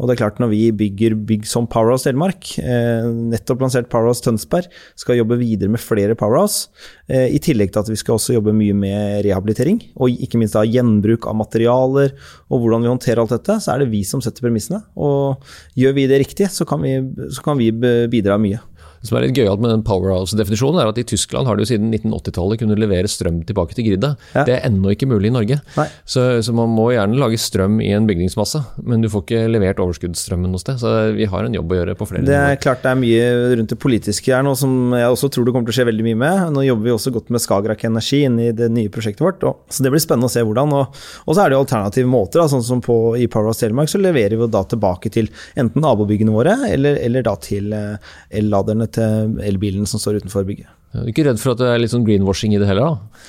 Og 0.00 0.08
det 0.08 0.14
er 0.14 0.22
klart 0.22 0.40
Når 0.40 0.50
vi 0.52 0.62
bygger 0.72 1.16
bygg 1.28 1.44
som 1.48 1.68
Powerhouse 1.70 2.06
Telemark, 2.08 2.48
eh, 2.58 3.04
nettopp 3.32 3.60
lansert 3.60 3.90
Powerhouse 3.92 4.24
Tønsberg, 4.24 4.66
skal 4.96 5.18
jobbe 5.18 5.38
videre 5.40 5.68
med 5.68 5.82
flere 5.82 6.16
Powerhouse, 6.18 6.68
eh, 7.08 7.28
i 7.28 7.38
tillegg 7.38 7.72
til 7.72 7.80
at 7.80 7.90
vi 7.92 7.96
skal 8.00 8.16
også 8.16 8.34
jobbe 8.34 8.54
mye 8.56 8.74
med 8.74 9.24
rehabilitering, 9.26 9.82
og 9.96 10.10
ikke 10.10 10.40
minst 10.40 10.56
da 10.56 10.64
gjenbruk 10.64 11.26
av 11.28 11.36
materialer, 11.36 12.16
og 12.50 12.60
hvordan 12.62 12.82
vi 12.82 12.88
håndterer 12.88 13.20
alt 13.20 13.36
dette, 13.36 13.60
så 13.60 13.74
er 13.74 13.84
det 13.84 13.92
vi 13.92 14.02
som 14.02 14.20
setter 14.20 14.42
premissene. 14.42 14.82
Og 14.96 15.44
gjør 15.76 15.94
vi 15.94 16.08
det 16.08 16.22
riktig, 16.24 16.48
så 16.50 16.66
kan 16.66 16.80
vi, 16.80 16.96
så 17.30 17.44
kan 17.44 17.58
vi 17.58 17.70
bidra 17.70 18.40
mye. 18.40 18.60
Det 19.02 19.10
som 19.10 19.18
er 19.18 19.24
litt 19.26 19.34
gøyalt 19.34 19.58
med 19.62 19.72
den 19.72 19.82
powerhouse-definisjonen, 19.82 20.78
er 20.78 20.90
at 20.92 20.98
i 21.00 21.04
Tyskland 21.10 21.48
har 21.50 21.58
de 21.58 21.64
jo 21.64 21.70
siden 21.72 21.90
1980-tallet 21.90 22.60
kunnet 22.60 22.78
levere 22.78 23.10
strøm 23.10 23.40
tilbake 23.48 23.74
til 23.74 23.88
gridet. 23.88 24.12
Ja. 24.30 24.44
Det 24.46 24.54
er 24.54 24.68
ennå 24.68 24.92
ikke 24.94 25.08
mulig 25.10 25.32
i 25.32 25.34
Norge. 25.34 25.58
Så, 26.06 26.22
så, 26.46 26.54
man 26.54 26.70
må 26.70 26.92
gjerne 26.94 27.18
lage 27.18 27.40
strøm 27.42 27.80
i 27.82 27.90
en 27.96 28.06
bygningsmasse, 28.06 28.62
men 28.86 29.02
du 29.02 29.10
får 29.10 29.24
ikke 29.24 29.40
levert 29.50 29.82
overskuddsstrømmen 29.82 30.54
noe 30.54 30.62
sted. 30.62 30.78
Så 30.78 30.92
vi 31.16 31.26
har 31.26 31.48
en 31.48 31.58
jobb 31.58 31.74
å 31.74 31.80
gjøre 31.80 31.96
på 31.98 32.08
flere 32.12 32.28
Det 32.28 32.38
er 32.38 32.60
klart 32.62 32.84
det 32.84 32.92
er 32.92 33.00
mye 33.00 33.56
rundt 33.58 33.74
det 33.74 33.80
politiske 33.82 34.30
her 34.30 34.46
nå 34.46 34.54
som 34.58 34.94
jeg 34.94 35.16
også 35.16 35.32
tror 35.34 35.48
det 35.48 35.56
kommer 35.56 35.66
til 35.66 35.74
å 35.74 35.78
skje 35.80 35.88
veldig 35.90 36.06
mye 36.06 36.20
med. 36.22 36.44
Nå 36.54 36.64
jobber 36.68 36.86
vi 36.86 36.94
også 36.94 37.14
godt 37.18 37.34
med 37.34 37.42
Skagerrak 37.42 37.82
Energi 37.88 38.22
inn 38.28 38.38
i 38.38 38.52
det 38.54 38.70
nye 38.70 38.92
prosjektet 38.92 39.26
vårt, 39.26 39.42
og, 39.48 39.66
så 39.66 39.82
det 39.82 39.90
blir 39.90 40.04
spennende 40.04 40.30
å 40.30 40.34
se 40.36 40.46
hvordan. 40.46 40.76
Og, 40.78 41.02
og 41.26 41.34
så 41.34 41.42
er 41.42 41.50
det 41.50 41.58
jo 41.58 41.64
alternative 41.64 42.12
måter, 42.12 42.44
da, 42.44 42.46
sånn 42.54 42.62
som 42.66 42.84
på, 42.84 43.00
i 43.18 43.26
Powerhouse 43.26 43.64
Telemark 43.64 43.90
så 43.90 43.98
leverer 43.98 44.38
vi 44.38 44.50
da 44.52 44.62
tilbake 44.68 45.10
til 45.10 45.32
enten 45.58 45.82
nabobyggene 45.82 46.34
våre, 46.34 46.54
eller, 46.70 47.02
eller 47.02 47.26
da 47.26 47.34
til 47.42 47.74
eh, 47.74 48.14
elladerne 48.38 48.86
til 48.98 49.40
elbilen 49.44 49.88
som 49.88 50.02
står 50.02 50.20
utenfor 50.22 50.46
bygget. 50.48 50.70
Er 50.92 51.06
du 51.06 51.12
ikke 51.12 51.24
redd 51.28 51.40
for 51.40 51.54
at 51.54 51.62
det 51.62 51.70
er 51.72 51.80
litt 51.80 51.92
sånn 51.94 52.04
greenwashing 52.06 52.54
i 52.56 52.60
det 52.60 52.68
heller, 52.68 52.94
da? 52.94 53.28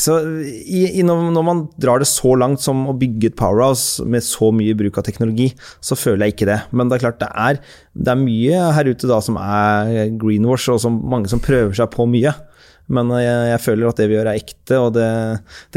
Så, 0.00 0.14
i, 0.48 0.86
i, 0.96 1.02
når 1.04 1.44
man 1.44 1.58
drar 1.80 2.00
det 2.00 2.08
så 2.08 2.30
langt 2.40 2.62
som 2.64 2.86
å 2.88 2.94
bygge 2.96 3.28
et 3.28 3.36
powerhouse 3.36 4.04
med 4.08 4.24
så 4.24 4.48
mye 4.56 4.76
bruk 4.78 4.96
av 4.96 5.04
teknologi, 5.04 5.50
så 5.84 5.96
føler 5.98 6.24
jeg 6.24 6.36
ikke 6.36 6.48
det. 6.48 6.58
Men 6.72 6.88
det 6.88 6.96
er 6.96 7.02
klart 7.02 7.20
det 7.20 7.28
er, 7.28 7.60
det 7.92 8.14
er 8.14 8.22
mye 8.22 8.62
her 8.78 8.88
ute 8.88 9.10
da 9.10 9.20
som 9.24 9.36
er 9.40 10.14
greenwash, 10.20 10.70
og 10.72 10.80
som, 10.80 10.96
mange 11.12 11.28
som 11.32 11.42
prøver 11.44 11.76
seg 11.76 11.92
på 11.92 12.08
mye. 12.08 12.32
Men 12.92 13.12
jeg, 13.16 13.36
jeg, 13.48 13.60
føler 13.64 13.88
at 13.88 14.00
det 14.00 14.08
vi 14.08 14.16
gjør 14.16 14.30
er 14.30 14.40
ekte, 14.40 14.78
og 14.80 14.90
det, 14.96 15.10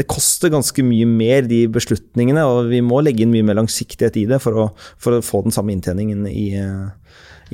det, 0.00 0.08
koster 0.08 0.52
ganske 0.52 0.84
mye 0.84 1.08
mer, 1.08 1.44
de 1.48 1.62
beslutningene. 1.72 2.44
Og 2.48 2.72
vi 2.72 2.80
må 2.84 3.02
legge 3.04 3.24
inn 3.24 3.32
mye 3.32 3.46
mer 3.48 3.60
langsiktighet 3.60 4.16
i 4.20 4.26
det 4.32 4.40
for 4.44 4.64
å, 4.64 4.66
for 5.00 5.16
å 5.16 5.24
få 5.24 5.44
den 5.44 5.56
samme 5.56 5.72
inntjeningen 5.76 6.24
i, 6.32 6.48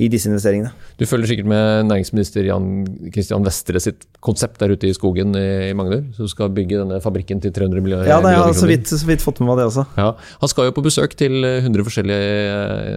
i 0.01 0.09
disse 0.11 0.29
investeringene. 0.29 0.71
Du 0.99 1.05
følger 1.07 1.31
sikkert 1.31 1.49
med 1.51 1.87
næringsminister 1.89 2.47
Jan 2.47 2.85
Christian 3.13 3.45
Vestre 3.45 3.79
sitt 3.83 4.05
konsept 4.25 4.59
der 4.61 4.73
ute 4.73 4.89
i 4.89 4.95
skogen 4.95 5.35
i 5.37 5.73
Magnor, 5.77 6.03
som 6.17 6.29
skal 6.29 6.51
bygge 6.55 6.81
denne 6.81 6.99
fabrikken 7.03 7.41
til 7.43 7.53
300 7.55 7.83
millioner 7.83 8.07
kroner. 8.07 8.29
Ja, 8.29 8.33
jeg 8.35 8.43
har 8.43 8.57
så 8.57 8.69
vidt, 8.69 8.89
så 8.89 9.07
vidt 9.07 9.23
fått 9.23 9.39
med 9.41 9.51
meg 9.51 9.61
det 9.61 9.67
også. 9.69 9.85
Ja, 9.99 10.11
Han 10.41 10.51
skal 10.51 10.69
jo 10.69 10.75
på 10.75 10.83
besøk 10.85 11.15
til 11.19 11.45
100 11.45 11.85
forskjellige 11.87 12.31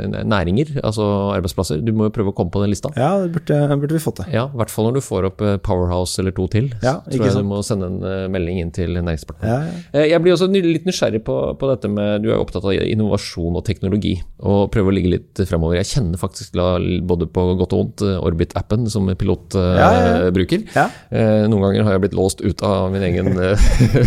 eh, 0.09 0.19
næringer, 0.27 0.75
altså 0.83 1.07
arbeidsplasser. 1.37 1.83
Du 1.85 1.93
må 1.97 2.09
jo 2.09 2.15
prøve 2.15 2.33
å 2.33 2.37
komme 2.37 2.53
på 2.55 2.63
den 2.65 2.73
lista. 2.73 2.91
Ja, 2.99 3.15
det 3.23 3.33
burde, 3.37 3.61
burde 3.83 3.99
vi 3.99 4.03
fått 4.03 4.23
det. 4.23 4.29
Ja, 4.35 4.49
I 4.49 4.63
hvert 4.63 4.73
fall 4.73 4.89
når 4.89 4.99
du 4.99 5.05
får 5.05 5.29
opp 5.31 5.45
eh, 5.45 5.59
Powerhouse 5.65 6.23
eller 6.23 6.35
to 6.37 6.49
til. 6.53 6.71
Ja, 6.83 6.99
ikke 7.07 7.19
tror 7.19 7.29
jeg 7.29 7.37
sant? 7.37 7.47
du 7.47 7.53
må 7.53 7.63
sende 7.67 7.91
en 7.93 8.01
eh, 8.09 8.27
melding 8.33 8.63
inn 8.63 8.75
til 8.75 8.97
Næringsdepartementet. 8.97 9.85
Ja, 9.93 10.01
ja. 10.01 10.07
Jeg 10.15 10.25
blir 10.25 10.35
også 10.35 10.51
litt 10.53 10.89
nysgjerrig 10.89 11.23
på, 11.27 11.37
på, 11.61 11.71
dette 11.71 11.91
med 11.93 12.25
Du 12.25 12.31
er 12.33 12.41
opptatt 12.41 12.65
av 12.67 12.75
innovasjon 12.79 13.59
og 13.59 13.65
teknologi, 13.67 14.17
og 14.39 14.69
prøver 14.75 14.93
å 14.93 14.97
ligge 14.97 15.15
litt 15.17 15.45
fremover. 15.49 15.79
Jeg 15.83 15.93
kjenner 15.93 16.21
faktisk 16.21 16.57
både 17.09 17.29
på 17.33 17.45
godt 17.61 17.75
og 17.77 17.83
vondt 17.83 18.05
Orbit-appen 18.19 18.87
som 18.91 19.09
pilot 19.21 19.57
bruker. 20.35 20.65
Noen 21.49 21.65
ganger 21.67 21.87
har 21.87 21.97
jeg 21.97 22.05
blitt 22.07 22.17
låst 22.19 22.43
ut 22.45 22.63
av 22.67 22.89
min 22.95 23.05
egen 23.09 23.33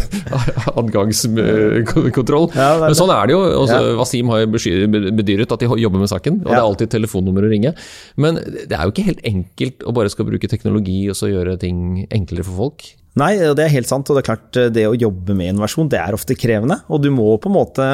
adgangskontroll. 0.81 2.49
Men 2.55 2.97
sånn 2.97 3.13
er 3.13 3.29
det 3.29 3.35
jo. 3.35 3.41
Også, 3.63 3.79
Wasim 3.99 4.31
har 4.33 4.47
bedyret 4.51 5.51
at 5.53 5.63
de 5.63 5.69
jobber 5.81 6.03
med 6.03 6.11
saken, 6.11 6.41
og 6.43 6.49
det 6.51 6.57
er 6.57 6.65
alltid 6.65 6.93
telefonnummer 6.95 7.47
å 7.47 7.51
ringe. 7.51 7.73
Men 8.21 8.39
det 8.41 8.73
er 8.75 8.83
jo 8.87 8.93
ikke 8.93 9.07
helt 9.09 9.23
enkelt 9.27 9.85
å 9.87 9.95
bare 9.95 10.11
skal 10.13 10.27
bruke 10.29 10.49
teknologi 10.51 11.03
og 11.11 11.17
så 11.19 11.31
gjøre 11.31 11.59
ting 11.61 12.05
enklere 12.11 12.45
for 12.47 12.65
folk. 12.65 12.89
Nei, 13.19 13.33
det 13.35 13.65
er 13.65 13.73
helt 13.73 13.89
sant. 13.89 14.07
Og 14.07 14.15
det 14.15 14.23
er 14.23 14.29
klart, 14.29 14.61
det 14.75 14.85
å 14.87 14.95
jobbe 14.95 15.35
med 15.35 15.53
innovasjon, 15.53 15.89
det 15.91 15.99
er 15.99 16.15
ofte 16.15 16.37
krevende. 16.39 16.79
Og 16.91 17.03
du 17.03 17.09
må 17.13 17.33
på 17.41 17.51
en 17.51 17.57
måte 17.57 17.89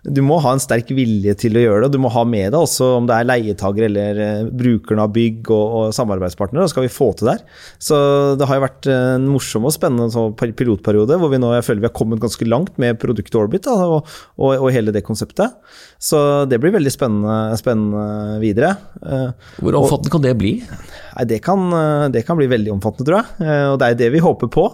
du 0.00 0.22
må 0.24 0.38
ha 0.40 0.54
en 0.54 0.62
sterk 0.62 0.90
vilje 0.96 1.34
til 1.42 1.58
å 1.58 1.62
gjøre 1.62 1.84
det. 1.84 1.92
Du 1.94 2.00
må 2.00 2.10
ha 2.12 2.22
med 2.24 2.54
deg 2.54 2.60
også 2.60 2.86
om 2.96 3.08
det 3.08 3.18
er 3.18 3.26
leietager 3.28 3.86
eller 3.90 4.20
eh, 4.24 4.46
brukerne 4.48 5.04
av 5.04 5.12
bygg 5.12 5.50
og, 5.52 5.74
og 5.76 5.96
samarbeidspartnere. 5.96 6.64
Da 6.64 6.72
skal 6.72 6.86
vi 6.86 6.92
få 6.92 7.10
til 7.18 7.28
der. 7.28 7.42
Så 7.82 7.98
det 8.40 8.48
har 8.48 8.56
jo 8.56 8.64
vært 8.64 8.88
en 8.94 9.28
morsom 9.28 9.68
og 9.68 9.74
spennende 9.76 10.24
pilotperiode 10.56 11.20
hvor 11.20 11.32
vi 11.32 11.40
nå 11.42 11.52
jeg 11.52 11.66
føler 11.66 11.84
vi 11.84 11.90
har 11.90 11.96
kommet 11.96 12.22
ganske 12.22 12.48
langt 12.48 12.80
med 12.80 13.00
produktet 13.02 13.36
Orbit 13.40 13.68
da, 13.68 13.76
og, 13.76 14.08
og, 14.40 14.54
og, 14.54 14.70
hele 14.72 14.94
det 14.94 15.04
konseptet. 15.04 15.52
Så 16.00 16.18
det 16.48 16.56
blir 16.62 16.72
veldig 16.72 16.92
spennende, 16.94 17.56
spennende 17.60 18.38
videre. 18.40 18.72
Eh, 19.04 19.26
hvor 19.60 19.76
omfattende 19.82 20.12
kan 20.14 20.24
det 20.24 20.32
bli? 20.40 20.54
Nei, 20.64 21.26
det 21.28 21.42
kan, 21.44 21.66
det 22.14 22.24
kan 22.24 22.38
bli 22.40 22.48
veldig 22.48 22.72
omfattende, 22.72 23.04
tror 23.10 23.20
jeg. 23.20 23.44
Eh, 23.44 23.66
og 23.74 23.76
det 23.82 23.90
er 23.90 24.00
det 24.00 24.08
vi 24.14 24.22
håper 24.24 24.48
på. 24.52 24.64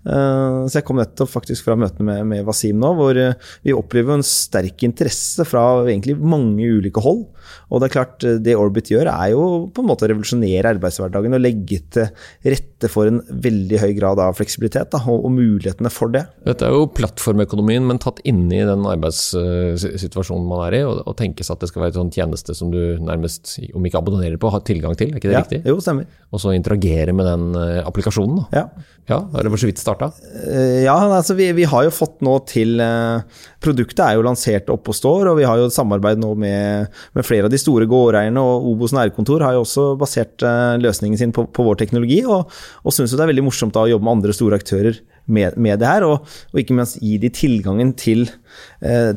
Eh, 0.00 0.60
så 0.64 0.78
jeg 0.78 0.86
kom 0.88 0.96
nettopp 0.96 1.28
faktisk 1.28 1.66
fra 1.66 1.76
møtene 1.76 2.06
med, 2.06 2.28
med 2.30 2.46
Wasim 2.46 2.78
nå, 2.80 2.94
hvor 2.96 3.18
eh, 3.20 3.36
vi 3.66 3.76
opplever 3.76 4.16
en 4.16 4.24
sterk 4.24 4.80
interesse 4.86 5.44
fra 5.48 5.64
egentlig 5.84 6.16
mange 6.16 6.64
ulike 6.64 7.02
hold. 7.04 7.26
Og 7.70 7.82
det 7.82 7.88
er 7.88 7.94
klart, 7.98 8.24
eh, 8.24 8.38
det 8.40 8.56
Orbit 8.56 8.88
gjør, 8.92 9.10
er 9.12 9.34
jo 9.34 9.42
på 9.74 9.84
en 9.84 9.90
måte 9.90 10.06
å 10.06 10.10
revolusjonere 10.10 10.72
arbeidshverdagen 10.76 11.36
og 11.36 11.44
legge 11.44 11.82
til 11.92 12.08
rette 12.48 12.88
for 12.88 13.10
en 13.10 13.20
veldig 13.44 13.80
høy 13.82 13.90
grad 13.98 14.22
av 14.24 14.38
fleksibilitet 14.38 14.92
da, 14.94 15.02
og, 15.04 15.26
og, 15.28 15.34
mulighetene 15.36 15.92
for 15.92 16.12
det. 16.14 16.24
Dette 16.48 16.64
er 16.64 16.72
jo 16.74 16.88
plattformøkonomien, 16.96 17.84
men 17.86 18.00
tatt 18.00 18.22
inni 18.28 18.62
den 18.64 18.88
arbeidssituasjonen 18.88 20.48
man 20.48 20.64
er 20.70 20.78
i, 20.80 20.82
og, 20.88 21.02
og 21.04 21.18
tenke 21.20 21.44
seg 21.44 21.58
at 21.58 21.66
det 21.66 21.70
skal 21.72 21.84
være 21.84 21.94
en 21.94 22.00
sånn 22.00 22.14
tjeneste 22.16 22.56
som 22.56 22.72
du 22.72 22.80
nærmest, 23.04 23.58
om 23.76 23.84
ikke 23.84 24.00
abonnerer 24.00 24.40
på, 24.40 24.52
har 24.54 24.64
tilgang 24.64 24.96
til, 24.96 25.12
er 25.12 25.20
ikke 25.20 25.28
det 25.28 25.36
ja, 25.36 25.44
riktig? 25.44 25.60
Jo, 25.68 25.76
stemmer. 25.84 26.08
Og 26.32 26.40
så 26.40 26.56
interagere 26.56 27.12
med 27.16 27.28
den 27.28 27.84
applikasjonen. 27.84 28.40
Da. 28.40 28.62
Ja. 28.62 28.90
ja, 29.10 29.20
er 29.34 29.44
det 29.44 29.52
for 29.52 29.60
så 29.60 29.68
vidt 29.68 29.82
starta? 29.90 30.10
Eh, 30.46 30.84
ja, 30.86 30.96
altså 30.96 31.36
vi, 31.38 31.50
vi, 31.56 31.66
har 31.68 31.84
jo 31.86 31.92
fått 31.94 32.20
nå 32.24 32.38
til 32.48 32.80
eh, 32.82 33.42
Produktet 33.60 34.00
er 34.06 34.16
jo 34.16 34.24
lansert 34.24 34.70
oppe 34.72 34.94
og 34.94 34.96
står, 34.96 35.28
og 35.28 35.36
vi 35.36 35.44
har 35.44 35.60
jo 35.60 35.68
samarbeid 35.72 36.22
nå 36.22 36.32
med, 36.40 36.88
med 37.16 37.26
flere 37.26 37.50
av 37.50 37.52
de 37.52 37.60
store 37.60 37.84
gårdeierne. 37.90 38.40
Og 38.40 38.70
Obos 38.72 38.94
nærkontor 38.96 39.44
har 39.44 39.58
jo 39.58 39.66
også 39.66 39.90
basert 40.00 40.46
eh, 40.46 40.78
løsningen 40.80 41.20
sin 41.20 41.34
på, 41.36 41.44
på 41.52 41.66
vår 41.66 41.82
teknologi, 41.82 42.22
og, 42.24 42.48
og 42.84 42.96
syns 42.96 43.12
det 43.12 43.26
er 43.26 43.34
veldig 43.34 43.48
morsomt 43.50 43.76
da 43.76 43.84
å 43.84 43.92
jobbe 43.92 44.06
med 44.06 44.18
andre 44.18 44.36
store 44.36 44.60
aktører 44.60 45.02
med, 45.32 45.56
med 45.56 45.80
det 45.80 45.88
her. 45.88 46.06
Og, 46.08 46.26
og, 46.50 46.60
ikke 46.60 46.76
minst 46.76 47.00
gi 47.00 47.16
de 47.22 47.30
tilgangen 47.34 47.94
til, 47.98 48.26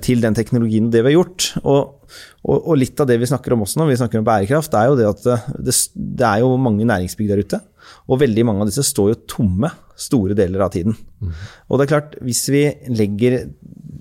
til 0.05 0.23
den 0.23 0.37
teknologien 0.37 0.87
og 0.87 0.95
det 0.95 1.03
vi 1.03 1.11
har 1.11 1.19
gjort. 1.19 1.49
Og, 1.63 2.15
og, 2.45 2.73
litt 2.79 2.99
av 2.99 3.09
det 3.09 3.19
vi 3.21 3.29
snakker 3.29 3.55
om 3.55 3.65
også 3.65 3.81
når 3.81 3.91
vi 3.91 3.99
snakker 4.01 4.21
om 4.21 4.27
bærekraft, 4.27 4.75
er 4.77 4.89
jo 4.89 4.97
det 4.99 5.09
at 5.09 5.23
det, 5.63 5.77
det 5.95 6.27
er 6.29 6.43
jo 6.43 6.53
mange 6.61 6.87
næringsbygg 6.89 7.31
der 7.31 7.43
ute. 7.43 7.61
Og 8.07 8.21
veldig 8.21 8.45
mange 8.47 8.63
av 8.63 8.71
disse 8.71 8.85
står 8.87 9.13
jo 9.13 9.21
tomme 9.35 9.71
store 9.99 10.37
deler 10.37 10.63
av 10.65 10.73
tiden. 10.73 10.95
Mm. 11.21 11.33
Og 11.69 11.79
det 11.79 11.85
er 11.85 11.93
klart, 11.93 12.15
hvis 12.25 12.45
vi 12.51 12.63
legger 12.91 13.43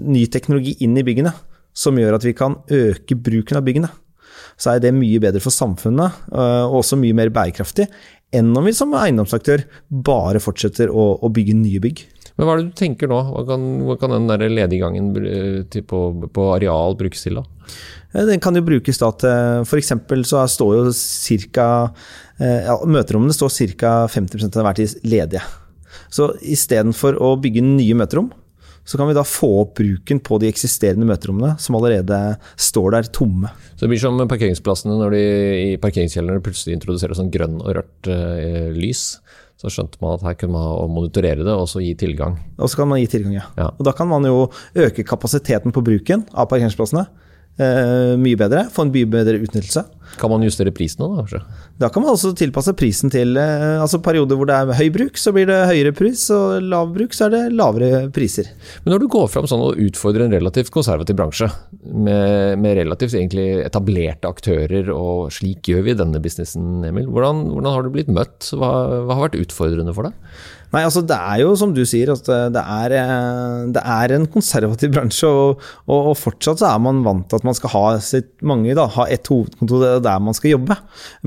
ny 0.02 0.26
teknologi 0.32 0.76
inn 0.84 0.96
i 0.98 1.04
byggene, 1.06 1.34
som 1.72 1.96
gjør 1.96 2.18
at 2.18 2.26
vi 2.26 2.34
kan 2.36 2.58
øke 2.72 3.16
bruken 3.16 3.58
av 3.58 3.66
byggene, 3.66 3.90
så 4.60 4.74
er 4.74 4.82
det 4.82 4.92
mye 4.94 5.20
bedre 5.22 5.40
for 5.42 5.54
samfunnet, 5.54 6.18
øh, 6.32 6.64
og 6.68 6.82
også 6.82 6.98
mye 7.00 7.16
mer 7.16 7.32
bærekraftig, 7.32 7.88
enn 8.36 8.50
om 8.56 8.66
vi 8.66 8.74
som 8.76 8.94
eiendomsaktør 8.96 9.64
bare 10.08 10.40
fortsetter 10.42 10.90
å, 10.90 11.12
å 11.20 11.30
bygge 11.32 11.56
nye 11.58 11.82
bygg. 11.82 12.04
Men 12.36 12.48
hva 12.48 12.54
er 12.54 12.62
det 12.62 12.70
du 12.70 12.78
tenker 12.78 13.10
nå? 13.10 13.18
Hva 13.28 13.42
kan, 13.48 13.64
hva 13.86 13.96
kan 14.00 14.14
den 14.14 14.28
der 14.30 14.44
lediggangen 14.48 15.10
på, 15.88 16.00
på, 16.32 16.46
areal 16.54 16.96
brukes 16.98 17.26
til, 17.26 17.40
da? 17.40 17.72
Den 18.12 18.40
kan 18.44 18.56
jo 18.56 18.64
brukes 18.64 19.00
da 19.00 19.10
til 19.20 19.66
F.eks. 19.66 19.92
så 20.28 20.44
står 20.48 20.78
jo 20.78 20.92
ca. 21.52 21.68
Eh, 22.40 22.68
ja, 22.68 22.76
møterommene 22.88 23.36
står 23.36 23.76
ca. 23.80 23.92
50% 24.12 24.58
av 24.60 24.68
hver 24.68 24.80
tid 24.80 24.96
ledige. 25.08 25.44
Så 26.12 26.30
istedenfor 26.40 27.16
å 27.20 27.34
bygge 27.40 27.64
nye 27.64 27.96
møterom, 27.96 28.32
så 28.84 28.98
kan 28.98 29.08
vi 29.08 29.14
da 29.14 29.22
få 29.26 29.48
opp 29.60 29.76
bruken 29.78 30.18
på 30.24 30.38
de 30.42 30.48
eksisterende 30.50 31.06
møterommene 31.06 31.54
som 31.62 31.76
allerede 31.78 32.18
står 32.60 32.96
der 32.96 33.10
tomme. 33.14 33.52
Så 33.76 33.84
det 33.84 33.92
blir 33.92 34.02
som 34.02 34.18
parkeringsplassene 34.30 34.96
når 34.98 35.14
de 35.14 35.22
i 35.62 35.70
parkeringskjellerne 35.82 36.42
plutselig 36.44 36.78
introduserer 36.78 37.18
sånn 37.18 37.30
grønn 37.32 37.60
og 37.62 37.76
rørt 37.78 38.10
eh, 38.10 38.72
lys. 38.74 39.20
Så 39.62 39.70
skjønte 39.70 40.00
man 40.02 40.16
at 40.16 40.24
her 40.26 40.38
kunne 40.40 40.58
man 40.58 40.90
monitorere 40.90 41.46
det 41.46 41.54
og 41.54 41.68
så 41.70 41.82
gi 41.84 41.92
tilgang. 41.98 42.34
Og 42.58 42.70
så 42.70 42.80
kan 42.80 42.90
man 42.90 42.98
gi 42.98 43.06
tilgang, 43.12 43.36
ja. 43.38 43.44
ja. 43.60 43.68
Og 43.70 43.86
da 43.86 43.94
kan 43.94 44.10
man 44.10 44.26
jo 44.26 44.48
øke 44.74 45.06
kapasiteten 45.06 45.74
på 45.74 45.84
bruken 45.86 46.26
av 46.34 46.50
parkeringsplassene. 46.50 47.06
Eh, 47.60 48.14
mye 48.16 48.38
bedre, 48.40 48.64
få 48.72 48.86
en 48.86 48.92
mye 48.94 49.08
bedre 49.12 49.36
utnyttelse. 49.42 49.82
Kan 50.20 50.30
man 50.32 50.44
justere 50.44 50.72
prisen 50.72 51.02
da, 51.02 51.08
kanskje? 51.20 51.40
Da 51.80 51.88
kan 51.92 52.04
man 52.04 52.14
også 52.14 52.30
tilpasse 52.36 52.72
prisen 52.76 53.12
til 53.12 53.36
eh, 53.40 53.80
altså 53.80 54.00
perioder 54.04 54.38
hvor 54.40 54.48
det 54.48 54.56
er 54.56 54.72
høy 54.78 54.88
bruk, 54.92 55.20
så 55.20 55.34
blir 55.36 55.48
det 55.48 55.58
høyere 55.68 55.92
pris, 55.96 56.24
og 56.32 56.64
lav 56.64 56.94
bruk, 56.94 57.12
så 57.16 57.26
er 57.26 57.34
det 57.34 57.42
lavere 57.56 58.06
priser. 58.12 58.48
Men 58.84 58.94
når 58.94 59.04
du 59.04 59.08
går 59.12 59.28
fram 59.32 59.48
sånn 59.48 59.64
og 59.66 59.80
utfordrer 59.84 60.26
en 60.26 60.36
relativt 60.36 60.72
konservativ 60.72 61.18
bransje, 61.20 61.50
med, 61.92 62.56
med 62.62 62.78
relativt 62.80 63.18
egentlig 63.18 63.46
etablerte 63.66 64.32
aktører, 64.32 64.88
og 64.96 65.28
slik 65.36 65.68
gjør 65.72 65.86
vi 65.90 65.98
denne 66.00 66.24
businessen, 66.24 66.80
Emil, 66.88 67.08
hvordan, 67.12 67.46
hvordan 67.52 67.72
har 67.76 67.84
du 67.84 67.92
blitt 67.92 68.12
møtt? 68.12 68.48
Hva, 68.56 68.72
hva 69.04 69.18
har 69.18 69.28
vært 69.28 69.40
utfordrende 69.44 69.96
for 69.96 70.08
deg? 70.08 70.34
Nei, 70.72 70.82
altså 70.86 71.02
Det 71.04 71.16
er 71.16 71.42
jo 71.42 71.52
som 71.58 71.74
du 71.76 71.82
sier, 71.88 72.08
at 72.14 72.28
det 72.54 72.60
er, 72.60 72.94
eh, 72.96 73.64
det 73.74 73.82
er 73.94 74.14
en 74.16 74.24
konservativ 74.32 74.94
bransje. 74.94 75.28
Og, 75.28 75.60
og, 75.84 75.98
og, 76.12 76.14
fortsatt 76.16 76.62
så 76.62 76.70
er 76.70 76.80
man 76.80 77.02
vant 77.04 77.26
til 77.28 77.40
at 77.40 77.44
man 77.44 77.56
skal 77.58 77.74
ha 77.74 77.82
sitt, 78.00 78.30
mange 78.40 78.72
da, 78.78 78.86
ha 78.94 79.04
et 79.12 79.28
hovedkontor 79.28 79.84
er 79.88 80.04
der 80.04 80.22
man 80.24 80.36
skal 80.38 80.54
jobbe. 80.54 80.78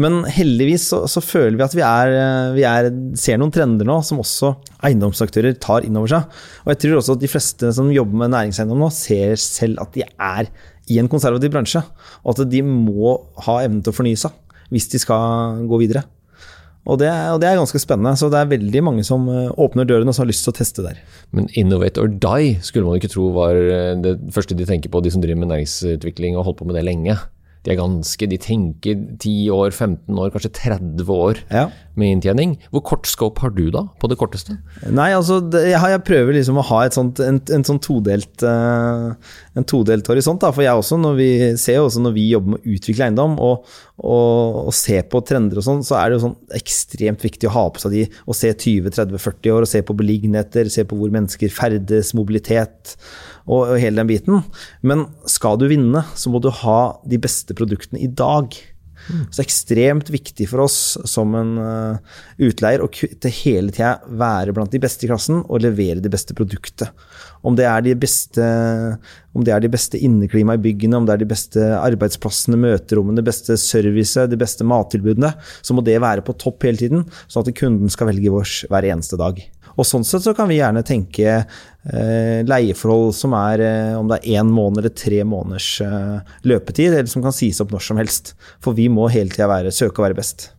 Men 0.02 0.24
heldigvis 0.26 0.88
så, 0.90 1.04
så 1.12 1.22
føler 1.22 1.60
vi 1.60 1.66
at 1.68 1.78
vi, 1.78 1.84
er, 1.86 2.16
vi 2.58 2.66
er, 2.66 2.90
ser 3.22 3.38
noen 3.42 3.54
trender 3.54 3.86
nå 3.86 4.00
som 4.08 4.24
også 4.24 4.56
eiendomsaktører 4.86 5.60
tar 5.62 5.86
inn 5.86 6.02
over 6.02 6.16
seg. 6.16 6.42
Og 6.66 6.74
jeg 6.74 6.82
tror 6.82 7.04
også 7.04 7.18
at 7.20 7.22
de 7.22 7.32
fleste 7.36 7.74
som 7.78 7.94
jobber 7.94 8.26
med 8.26 8.34
næringseiendom 8.34 8.82
nå, 8.82 8.90
ser 8.96 9.38
selv 9.42 9.86
at 9.86 9.94
de 9.94 10.08
er 10.10 10.50
i 10.90 10.98
en 11.02 11.10
konservativ 11.12 11.54
bransje. 11.54 11.86
Og 12.26 12.34
at 12.34 12.50
de 12.50 12.66
må 12.66 13.14
ha 13.46 13.62
evnen 13.62 13.86
til 13.86 13.94
å 13.94 14.00
fornye 14.02 14.26
seg 14.26 14.42
hvis 14.74 14.90
de 14.90 14.98
skal 14.98 15.62
gå 15.70 15.78
videre. 15.86 16.02
Og 16.86 17.00
det, 17.02 17.10
og 17.10 17.40
det, 17.42 17.50
er 17.50 17.58
ganske 17.58 17.82
spennende. 17.82 18.14
Så 18.20 18.30
det 18.30 18.38
er 18.38 18.52
veldig 18.52 18.82
mange 18.86 19.06
som 19.08 19.26
eh, 19.32 19.50
åpner 19.62 19.88
dørene 19.90 20.12
og 20.12 20.18
som 20.18 20.26
har 20.26 20.30
lyst 20.30 20.46
til 20.46 20.54
å 20.54 20.58
teste 20.60 20.86
der. 20.86 21.00
Men 21.34 21.50
innovate 21.58 22.04
or 22.04 22.12
die 22.12 22.60
skulle 22.66 22.86
man 22.86 23.00
ikke 23.00 23.10
tro 23.14 23.32
var 23.34 23.58
eh, 23.58 23.96
det 24.04 24.20
første 24.36 24.58
de 24.58 24.68
tenker 24.70 24.94
på, 24.94 25.02
de 25.02 25.14
som 25.14 25.24
driver 25.24 25.42
med 25.42 25.54
næringsutvikling 25.54 26.36
og 26.36 26.44
har 26.44 26.52
holdt 26.52 26.62
på 26.62 26.70
med 26.70 26.78
det 26.78 26.86
lenge 26.86 27.18
de 27.66 27.74
er 27.74 27.80
ganske 27.80 28.30
De 28.30 28.38
tenker 28.42 29.00
10 29.18 29.50
år, 29.54 29.74
15 29.74 30.20
år, 30.22 30.32
kanskje 30.34 30.54
30 30.54 31.12
år 31.12 31.42
ja. 31.50 31.68
Med 32.00 32.16
inntjening. 32.16 32.56
Hvor 32.74 32.84
kort 32.86 33.08
scope 33.10 33.44
har 33.44 33.54
du 33.56 33.68
da, 33.74 33.86
på 34.02 34.10
det 34.12 34.18
korteste? 34.20 34.58
Nei, 34.86 35.10
altså 35.16 35.40
jeg, 35.56 36.02
prøver 36.08 36.38
liksom 36.38 36.60
å 36.60 36.66
ha 36.70 36.84
sånt, 36.94 37.22
en, 37.24 37.40
en 37.56 37.66
sånn 37.68 37.82
todelt, 37.84 38.44
uh, 38.46 39.14
en 39.56 39.68
todelt 39.68 40.08
horisont. 40.12 40.42
Da. 40.44 40.52
For 40.56 40.66
jeg 40.66 40.82
også, 40.82 41.00
når 41.02 41.20
vi 41.20 41.30
ser 41.62 41.82
også 41.84 42.04
når 42.04 42.16
vi 42.18 42.28
jobber 42.34 42.56
med 42.56 42.62
å 42.62 42.76
utvikle 42.76 43.08
eiendom 43.08 43.38
og, 43.44 43.70
og, 44.04 44.62
og 44.68 44.74
ser 44.76 45.08
på 45.12 45.24
trender 45.28 45.62
og 45.62 45.68
sånn, 45.68 45.86
så 45.88 46.00
er 46.00 46.10
det 46.10 46.20
jo 46.20 46.26
sånn 46.28 46.38
ekstremt 46.60 47.26
viktig 47.26 47.50
å 47.50 47.56
ha 47.56 47.66
på 47.72 47.86
seg 47.86 47.96
de 47.96 48.04
og 48.26 48.38
se 48.38 48.52
20-30-40 48.52 49.56
år 49.56 49.66
og 49.66 49.72
se 49.72 49.82
på 49.86 49.98
beliggenheter, 49.98 50.70
se 50.72 50.86
på 50.88 51.00
hvor 51.00 51.14
mennesker 51.14 51.54
ferdes, 51.54 52.14
mobilitet 52.18 52.96
og, 53.46 53.62
og 53.62 53.76
hele 53.80 54.02
den 54.02 54.10
biten. 54.10 54.44
Men 54.86 55.08
skal 55.30 55.60
du 55.62 55.68
vinne, 55.72 56.06
så 56.18 56.32
må 56.34 56.42
du 56.44 56.52
ha 56.64 56.80
de 57.08 57.20
beste 57.22 57.58
produktene 57.58 58.02
i 58.04 58.10
dag. 58.12 58.56
Så 59.34 59.44
ekstremt 59.44 60.10
viktig 60.14 60.48
for 60.50 60.66
oss 60.66 60.98
som 61.10 61.36
en 61.38 61.54
uh, 61.62 62.16
utleier 62.42 62.84
å 62.84 62.90
til 62.90 63.36
hele 63.44 63.74
tida 63.76 64.00
være 64.08 64.56
blant 64.56 64.74
de 64.74 64.82
beste 64.82 65.06
i 65.06 65.10
klassen 65.12 65.44
og 65.44 65.62
levere 65.64 66.04
det 66.04 66.12
beste 66.14 66.38
produktet. 66.38 66.92
Om 67.46 67.58
det 67.58 67.68
er 67.70 67.84
de 67.86 67.94
beste, 68.02 68.46
om 69.38 69.46
det 69.46 69.54
er 69.54 69.62
de 69.62 69.70
beste 69.70 70.00
inneklimaet 70.02 70.62
i 70.62 70.66
byggene, 70.66 70.98
om 70.98 71.06
det 71.06 71.14
er 71.14 71.22
de 71.22 71.30
beste 71.30 71.68
arbeidsplassene, 71.78 72.58
møterommene, 72.58 73.20
det 73.20 73.28
beste 73.28 73.60
servicet, 73.62 74.32
de 74.32 74.40
beste 74.42 74.66
mattilbudene, 74.66 75.36
så 75.62 75.78
må 75.78 75.86
det 75.86 76.00
være 76.02 76.26
på 76.26 76.38
topp 76.42 76.66
hele 76.66 76.82
tiden, 76.82 77.06
sånn 77.30 77.46
at 77.46 77.54
kunden 77.60 77.94
skal 77.94 78.10
velge 78.10 78.34
vårs 78.34 78.64
hver 78.72 78.90
eneste 78.90 79.22
dag. 79.22 79.44
Og 79.76 79.88
Sånn 79.88 80.06
sett 80.08 80.24
så 80.24 80.34
kan 80.36 80.48
vi 80.50 80.60
gjerne 80.62 80.86
tenke 80.88 81.26
eh, 81.28 81.62
leieforhold 82.50 83.14
som 83.14 83.36
er 83.38 83.62
eh, 83.62 83.94
om 84.00 84.10
det 84.10 84.18
er 84.24 84.42
én 84.42 84.50
måned 84.50 84.82
eller 84.82 84.96
tre 84.98 85.22
måneders 85.28 85.70
eh, 85.86 86.36
løpetid, 86.50 86.92
eller 86.92 87.12
som 87.12 87.26
kan 87.26 87.36
sies 87.36 87.62
opp 87.62 87.74
når 87.76 87.86
som 87.86 88.02
helst. 88.02 88.34
For 88.64 88.78
vi 88.78 88.90
må 88.90 89.10
hele 89.14 89.34
tida 89.34 89.62
søke 89.70 90.02
å 90.02 90.08
være 90.08 90.18
best. 90.18 90.50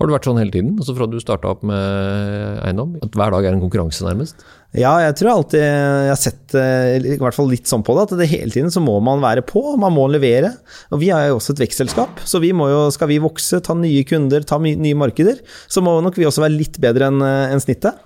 Har 0.00 0.08
det 0.08 0.14
vært 0.16 0.26
sånn 0.26 0.40
hele 0.40 0.50
tiden? 0.50 0.72
Altså 0.80 0.94
Fra 0.96 1.06
du 1.06 1.18
starta 1.20 1.50
opp 1.52 1.60
med 1.68 2.62
eiendom? 2.64 2.96
At 3.04 3.12
hver 3.14 3.34
dag 3.34 3.44
er 3.44 3.54
en 3.54 3.60
konkurranse, 3.62 4.02
nærmest? 4.06 4.40
Ja, 4.72 4.94
jeg 5.04 5.18
tror 5.20 5.34
alltid 5.34 5.60
jeg 5.60 6.08
har 6.08 6.18
sett 6.18 6.54
eh, 6.56 6.96
i 7.12 7.18
hvert 7.20 7.36
fall 7.36 7.50
litt 7.52 7.68
sånn 7.68 7.84
på 7.84 7.94
det, 7.98 8.06
at 8.08 8.22
det 8.22 8.30
hele 8.32 8.50
tiden 8.54 8.72
så 8.72 8.80
må 8.80 8.96
man 9.04 9.20
være 9.22 9.44
på, 9.46 9.60
man 9.78 9.92
må 9.94 10.08
levere. 10.10 10.54
Og 10.90 11.02
vi 11.04 11.12
er 11.12 11.28
jo 11.28 11.36
også 11.36 11.52
et 11.52 11.66
vekstselskap, 11.66 12.24
så 12.24 12.40
vi 12.42 12.54
må 12.56 12.70
jo, 12.72 12.86
skal 12.96 13.12
vi 13.12 13.20
vokse, 13.22 13.60
ta 13.60 13.76
nye 13.76 14.06
kunder, 14.08 14.48
ta 14.48 14.56
nye 14.62 14.96
markeder, 14.96 15.44
så 15.68 15.84
må 15.84 15.98
nok 16.00 16.16
vi 16.16 16.26
også 16.26 16.46
være 16.46 16.56
litt 16.56 16.80
bedre 16.82 17.12
enn 17.12 17.20
en 17.22 17.62
snittet. 17.62 18.00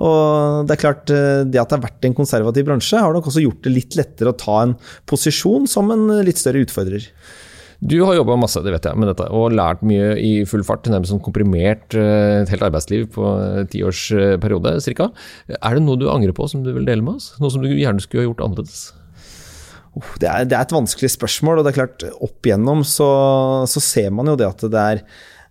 Og 0.00 0.64
det 0.68 0.76
er 0.76 0.80
klart, 0.80 1.12
eh, 1.12 1.42
det 1.44 1.60
at 1.60 1.70
det 1.70 1.78
har 1.78 1.84
vært 1.84 2.08
en 2.08 2.16
konservativ 2.16 2.66
bransje, 2.68 3.00
har 3.00 3.12
nok 3.14 3.28
også 3.28 3.44
gjort 3.44 3.62
det 3.66 3.74
litt 3.74 3.98
lettere 3.98 4.32
å 4.32 4.38
ta 4.38 4.62
en 4.64 4.74
posisjon 5.10 5.68
som 5.68 5.92
en 5.92 6.08
litt 6.24 6.40
større 6.40 6.64
utfordrer. 6.64 7.06
Du 7.80 7.96
har 8.04 8.12
jobba 8.12 8.36
masse 8.36 8.60
det 8.60 8.74
vet 8.74 8.84
jeg, 8.84 8.96
med 9.00 9.08
dette, 9.08 9.26
og 9.32 9.54
lært 9.56 9.80
mye 9.88 10.12
i 10.20 10.32
full 10.48 10.64
fart. 10.68 10.88
Nærmest 10.92 11.14
sånn 11.14 11.22
komprimert 11.24 11.96
eh, 11.96 12.42
et 12.42 12.52
helt 12.52 12.64
arbeidsliv 12.68 13.08
på 13.16 13.34
tiårsperiode 13.72 14.76
ca. 15.00 15.10
Er 15.56 15.76
det 15.76 15.84
noe 15.84 16.00
du 16.00 16.08
angrer 16.12 16.36
på 16.36 16.48
som 16.48 16.64
du 16.64 16.74
vil 16.76 16.88
dele 16.88 17.04
med 17.04 17.20
oss? 17.20 17.34
Noe 17.40 17.52
som 17.52 17.64
du 17.64 17.70
gjerne 17.72 18.04
skulle 18.04 18.24
ha 18.24 18.30
gjort 18.30 18.44
annerledes? 18.48 18.90
det, 20.20 20.28
er, 20.28 20.46
det, 20.46 20.54
er, 20.54 20.62
et 20.62 20.74
vanskelig 20.74 21.10
spørsmål, 21.16 21.60
og 21.60 21.66
det 21.66 21.72
er 21.72 21.80
klart, 21.80 22.04
opp 22.22 22.46
igjennom 22.46 22.84
så, 22.86 23.10
så 23.68 23.82
ser 23.82 24.12
man 24.14 24.30
jo 24.30 24.36
det 24.38 24.46
at 24.46 24.62
det 24.70 24.84
er 24.94 25.02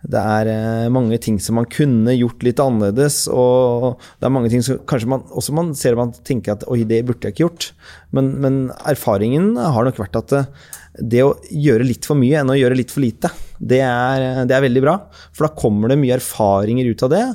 det 0.08 0.20
er 0.20 0.48
eh, 0.48 0.90
mange 0.94 1.18
ting 1.20 1.42
som 1.44 1.58
man 1.60 1.68
kunne 1.68 2.14
gjort 2.16 2.44
litt 2.46 2.62
annerledes. 2.64 3.26
Og 3.28 4.00
det 4.20 4.28
er 4.28 4.34
mange 4.34 4.52
ting 4.54 4.64
som 4.64 4.80
kanskje 4.88 5.12
man 5.12 5.26
også 5.28 5.56
man 5.58 5.74
ser 5.78 6.00
man 6.00 6.14
tenker 6.16 6.56
at 6.56 6.66
oi, 6.72 6.86
det 6.88 7.02
burde 7.08 7.28
jeg 7.28 7.36
ikke 7.36 7.46
gjort. 7.46 7.72
Men, 8.16 8.32
men 8.40 8.60
erfaringen 8.88 9.56
har 9.60 9.88
nok 9.88 10.00
vært 10.00 10.20
at 10.22 10.34
det, 10.34 10.44
det, 11.00 11.24
å 11.26 11.36
gjøre 11.52 11.88
litt 11.88 12.08
for 12.08 12.20
mye 12.20 12.40
enn 12.42 12.52
å 12.54 12.58
gjøre 12.58 12.80
litt 12.80 12.94
for 12.96 13.04
lite, 13.04 13.32
det 13.60 13.82
er, 13.84 14.46
det 14.48 14.56
er 14.56 14.64
veldig 14.66 14.86
bra. 14.86 14.96
For 15.36 15.48
da 15.48 15.56
kommer 15.58 15.92
det 15.92 16.00
mye 16.00 16.16
erfaringer 16.16 16.94
ut 16.94 17.08
av 17.10 17.14
det. 17.14 17.26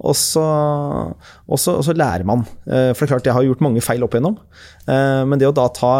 Og 0.00 0.16
så, 0.16 0.42
og, 0.42 1.58
så, 1.60 1.74
og 1.76 1.84
så, 1.84 1.92
lærer 1.96 2.24
man. 2.28 2.44
Eh, 2.64 2.92
for 2.94 3.04
det 3.04 3.08
er 3.08 3.12
klart, 3.14 3.26
jeg 3.28 3.36
har 3.36 3.44
gjort 3.44 3.64
mange 3.64 3.82
feil 3.84 4.04
opp 4.04 4.16
igjennom. 4.16 4.38
Eh, 4.88 5.22
men 5.28 5.40
det 5.40 5.48
å 5.48 5.54
da 5.54 5.66
ta 5.74 5.92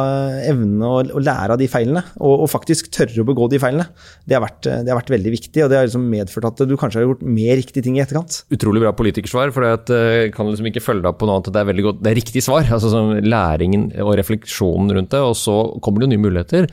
evnene 0.48 0.88
og, 0.88 1.12
lære 1.20 1.54
av 1.54 1.60
de 1.60 1.68
feilene, 1.70 2.02
og, 2.18 2.44
og, 2.44 2.48
faktisk 2.50 2.90
tørre 2.94 3.22
å 3.22 3.26
begå 3.28 3.48
de 3.52 3.60
feilene, 3.62 3.86
det 4.24 4.36
har, 4.36 4.44
vært, 4.44 4.62
det 4.64 4.90
har 4.90 4.98
vært 4.98 5.12
veldig 5.14 5.34
viktig. 5.36 5.64
Og 5.64 5.70
det 5.72 5.78
har 5.78 5.88
liksom 5.88 6.06
medført 6.10 6.48
at 6.50 6.64
du 6.68 6.76
kanskje 6.80 7.02
har 7.02 7.08
gjort 7.08 7.24
mer 7.26 7.54
riktige 7.60 7.84
ting 7.86 7.98
i 7.98 8.04
etterkant. 8.04 8.42
Utrolig 8.54 8.82
bra 8.84 8.94
politikersvar, 8.96 9.54
for 9.54 9.66
jeg 9.66 9.84
eh, 9.96 10.30
kan 10.34 10.50
liksom 10.50 10.70
ikke 10.70 10.84
følge 10.84 11.06
deg 11.06 11.20
på 11.20 11.28
noe 11.28 11.38
annet. 11.38 11.52
Det 11.52 11.62
er 11.62 11.70
veldig 11.70 11.86
godt, 11.88 12.02
det 12.04 12.12
er 12.12 12.20
riktig 12.20 12.44
svar. 12.46 12.66
altså 12.66 12.92
sånn 12.92 13.20
Læringen 13.26 13.90
og 14.00 14.16
refleksjonen 14.20 14.94
rundt 14.96 15.14
det, 15.14 15.22
og 15.22 15.36
så 15.38 15.60
kommer 15.84 16.04
det 16.04 16.12
nye 16.14 16.24
muligheter. 16.24 16.70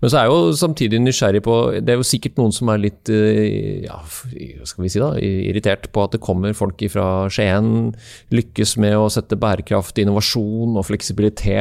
Men 0.00 0.12
så 0.12 0.16
er 0.16 0.26
jeg 0.26 0.32
jo 0.32 0.52
samtidig 0.56 0.98
nysgjerrig 1.02 1.42
på 1.44 1.54
Det 1.84 1.92
er 1.92 1.98
jo 2.00 2.06
sikkert 2.08 2.38
noen 2.40 2.54
som 2.56 2.70
er 2.72 2.80
litt 2.80 3.10
ja, 3.10 3.98
hva 4.00 4.68
skal 4.68 4.84
vi 4.86 4.92
si 4.92 5.02
da, 5.02 5.10
irritert 5.20 5.90
på 5.92 6.04
at 6.06 6.14
det 6.14 6.22
kommer 6.24 6.56
folk 6.56 6.80
fra 6.88 7.26
Skien 7.28 7.90
lykkes 8.32 8.78
med 8.80 8.96
å 8.96 9.10
sette 9.12 9.36
bærekraft, 9.40 10.00
innovasjon 10.00 10.78
og 10.80 10.86
fleksibilitet 10.88 11.59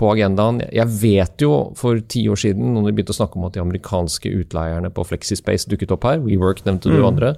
på 0.00 0.10
agendaen. 0.12 0.60
Jeg 0.74 0.90
vet 1.00 1.44
jo 1.44 1.50
for 1.78 2.00
ti 2.10 2.24
år 2.30 2.40
siden, 2.40 2.72
når 2.74 2.88
vi 2.88 2.94
begynte 2.96 3.14
å 3.14 3.18
snakke 3.18 3.38
om 3.38 3.46
at 3.48 3.56
de 3.56 3.62
amerikanske 3.62 4.32
utleierne 4.42 4.90
på 4.94 5.06
Flexispace 5.08 5.70
dukket 5.70 5.94
opp 5.94 6.06
her, 6.08 6.22
WeWork 6.24 6.64
nevnte 6.66 6.92
du 6.92 6.98
mm. 6.98 7.08
andre, 7.08 7.34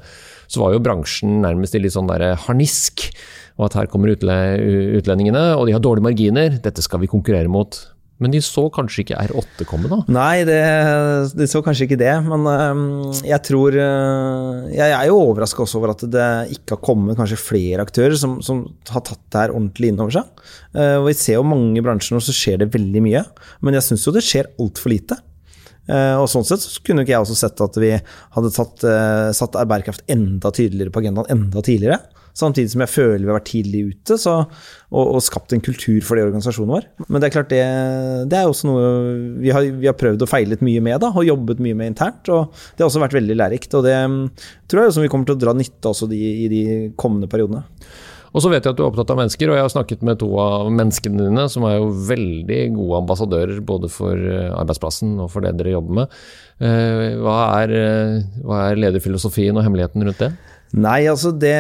så 0.51 0.63
var 0.63 0.75
jo 0.75 0.85
bransjen 0.85 1.41
nærmest 1.45 1.77
i 1.77 1.83
litt 1.83 1.97
sånn 1.97 2.11
der 2.11 2.35
harnisk. 2.47 3.09
Og 3.57 3.69
at 3.71 3.79
her 3.79 3.91
kommer 3.91 4.13
utlendingene, 4.13 5.45
og 5.57 5.67
de 5.69 5.77
har 5.77 5.85
dårlige 5.85 6.09
marginer, 6.11 6.59
dette 6.63 6.85
skal 6.85 7.01
vi 7.01 7.11
konkurrere 7.11 7.49
mot. 7.49 7.79
Men 8.23 8.33
de 8.33 8.41
så 8.41 8.65
kanskje 8.73 9.03
ikke 9.03 9.19
R8 9.29 9.67
komme, 9.69 9.91
da? 9.93 9.99
Nei, 10.09 10.41
det, 10.49 10.57
de 11.37 11.49
så 11.51 11.61
kanskje 11.65 11.85
ikke 11.85 11.99
det. 12.01 12.15
Men 12.25 12.49
uh, 12.49 13.21
jeg 13.27 13.39
tror 13.45 13.77
uh, 13.77 14.65
Jeg 14.73 14.95
er 14.97 15.05
jo 15.11 15.19
overraska 15.21 15.65
også 15.67 15.81
over 15.83 15.93
at 15.93 16.07
det 16.09 16.31
ikke 16.57 16.79
har 16.79 16.83
kommet 16.87 17.19
kanskje 17.19 17.41
flere 17.41 17.85
aktører 17.85 18.17
som, 18.17 18.39
som 18.45 18.65
har 18.89 19.05
tatt 19.05 19.21
det 19.21 19.43
her 19.43 19.53
ordentlig 19.53 19.93
inn 19.93 20.01
over 20.01 20.17
seg. 20.17 20.45
Uh, 20.73 20.97
og 21.03 21.11
Vi 21.11 21.17
ser 21.21 21.37
jo 21.37 21.47
mange 21.49 21.85
bransjer 21.85 22.17
nå 22.17 22.25
så 22.25 22.35
skjer 22.37 22.65
det 22.65 22.73
veldig 22.73 23.05
mye, 23.05 23.25
men 23.61 23.77
jeg 23.77 23.89
syns 23.91 24.09
jo 24.09 24.17
det 24.17 24.25
skjer 24.25 24.49
altfor 24.57 24.95
lite. 24.95 25.21
Uh, 25.87 26.17
og 26.19 26.31
sånn 26.33 26.47
sett 26.49 26.65
så 26.65 26.81
kunne 26.83 27.05
ikke 27.05 27.13
jeg 27.13 27.27
også 27.27 27.37
sett 27.45 27.61
at 27.63 27.77
vi 27.79 27.93
hadde 27.95 28.55
tatt, 28.57 28.87
satt 29.37 29.61
bærekraft 29.69 30.09
enda 30.11 30.51
tydeligere 30.57 30.95
på 30.95 31.05
agendaen 31.05 31.37
enda 31.37 31.61
tidligere. 31.61 32.01
Samtidig 32.37 32.73
som 32.75 32.83
jeg 32.85 32.93
føler 32.93 33.23
vi 33.25 33.31
har 33.31 33.39
vært 33.39 33.49
tidlig 33.49 33.83
ute 33.93 34.19
så, 34.21 34.35
og, 34.93 35.05
og, 35.05 35.21
skapt 35.25 35.55
en 35.57 35.63
kultur 35.65 36.03
for 36.05 36.17
det 36.19 36.25
i 36.25 36.29
organisasjonen 36.29 36.75
vår. 36.75 36.89
Men 37.09 37.23
det 37.23 37.31
er 37.31 37.37
klart 37.37 37.53
det, 37.53 37.63
det 38.31 38.41
er 38.41 38.51
også 38.51 38.69
noe 38.69 38.91
vi 39.41 39.55
har, 39.55 39.69
vi 39.81 39.89
har, 39.89 39.97
prøvd 39.97 40.27
og 40.27 40.31
feilet 40.31 40.65
mye 40.65 40.83
med 40.85 41.01
da, 41.05 41.13
og 41.15 41.25
jobbet 41.25 41.63
mye 41.65 41.79
med 41.79 41.95
internt. 41.95 42.29
og 42.29 42.53
Det 42.75 42.85
har 42.85 42.91
også 42.91 43.03
vært 43.07 43.17
veldig 43.17 43.39
lærerikt. 43.41 43.79
og 43.79 43.87
Det 43.89 43.97
tror 44.69 44.83
jeg 44.83 44.93
også 44.93 45.07
vi 45.07 45.13
kommer 45.13 45.31
til 45.31 45.39
å 45.39 45.45
dra 45.47 45.57
nytte 45.57 45.95
i, 46.13 46.27
i 46.45 46.51
de 46.53 46.67
kommende 47.01 47.31
periodene. 47.31 47.65
Og 48.37 48.43
så 48.45 48.51
vet 48.53 48.67
jeg 48.67 48.75
at 48.75 48.77
du 48.77 48.83
er 48.85 48.91
opptatt 48.91 49.09
av 49.15 49.17
mennesker, 49.17 49.49
og 49.49 49.57
jeg 49.57 49.65
har 49.65 49.73
snakket 49.73 50.03
med 50.05 50.19
to 50.21 50.27
av 50.37 50.67
menneskene 50.69 51.25
dine, 51.25 51.47
som 51.49 51.65
er 51.65 51.79
jo 51.79 51.87
veldig 52.11 52.59
gode 52.75 52.99
ambassadører 53.01 53.63
både 53.65 53.89
for 53.93 54.13
eh, 54.13 54.51
arbeidsplassen 54.53 55.15
og 55.25 55.31
for 55.33 55.47
det 55.47 55.55
dere 55.57 55.73
jobber 55.73 56.03
med. 56.03 56.19
Eh, 56.61 57.17
hva 57.23 57.39
er, 57.63 57.73
eh, 57.81 58.19
hva 58.45 58.67
er 58.67 58.83
lederfilosofien 58.83 59.57
og 59.57 59.65
hemmeligheten 59.65 60.05
rundt 60.05 60.21
det? 60.21 60.31
Nei, 60.75 61.07
altså 61.07 61.31
det, 61.31 61.55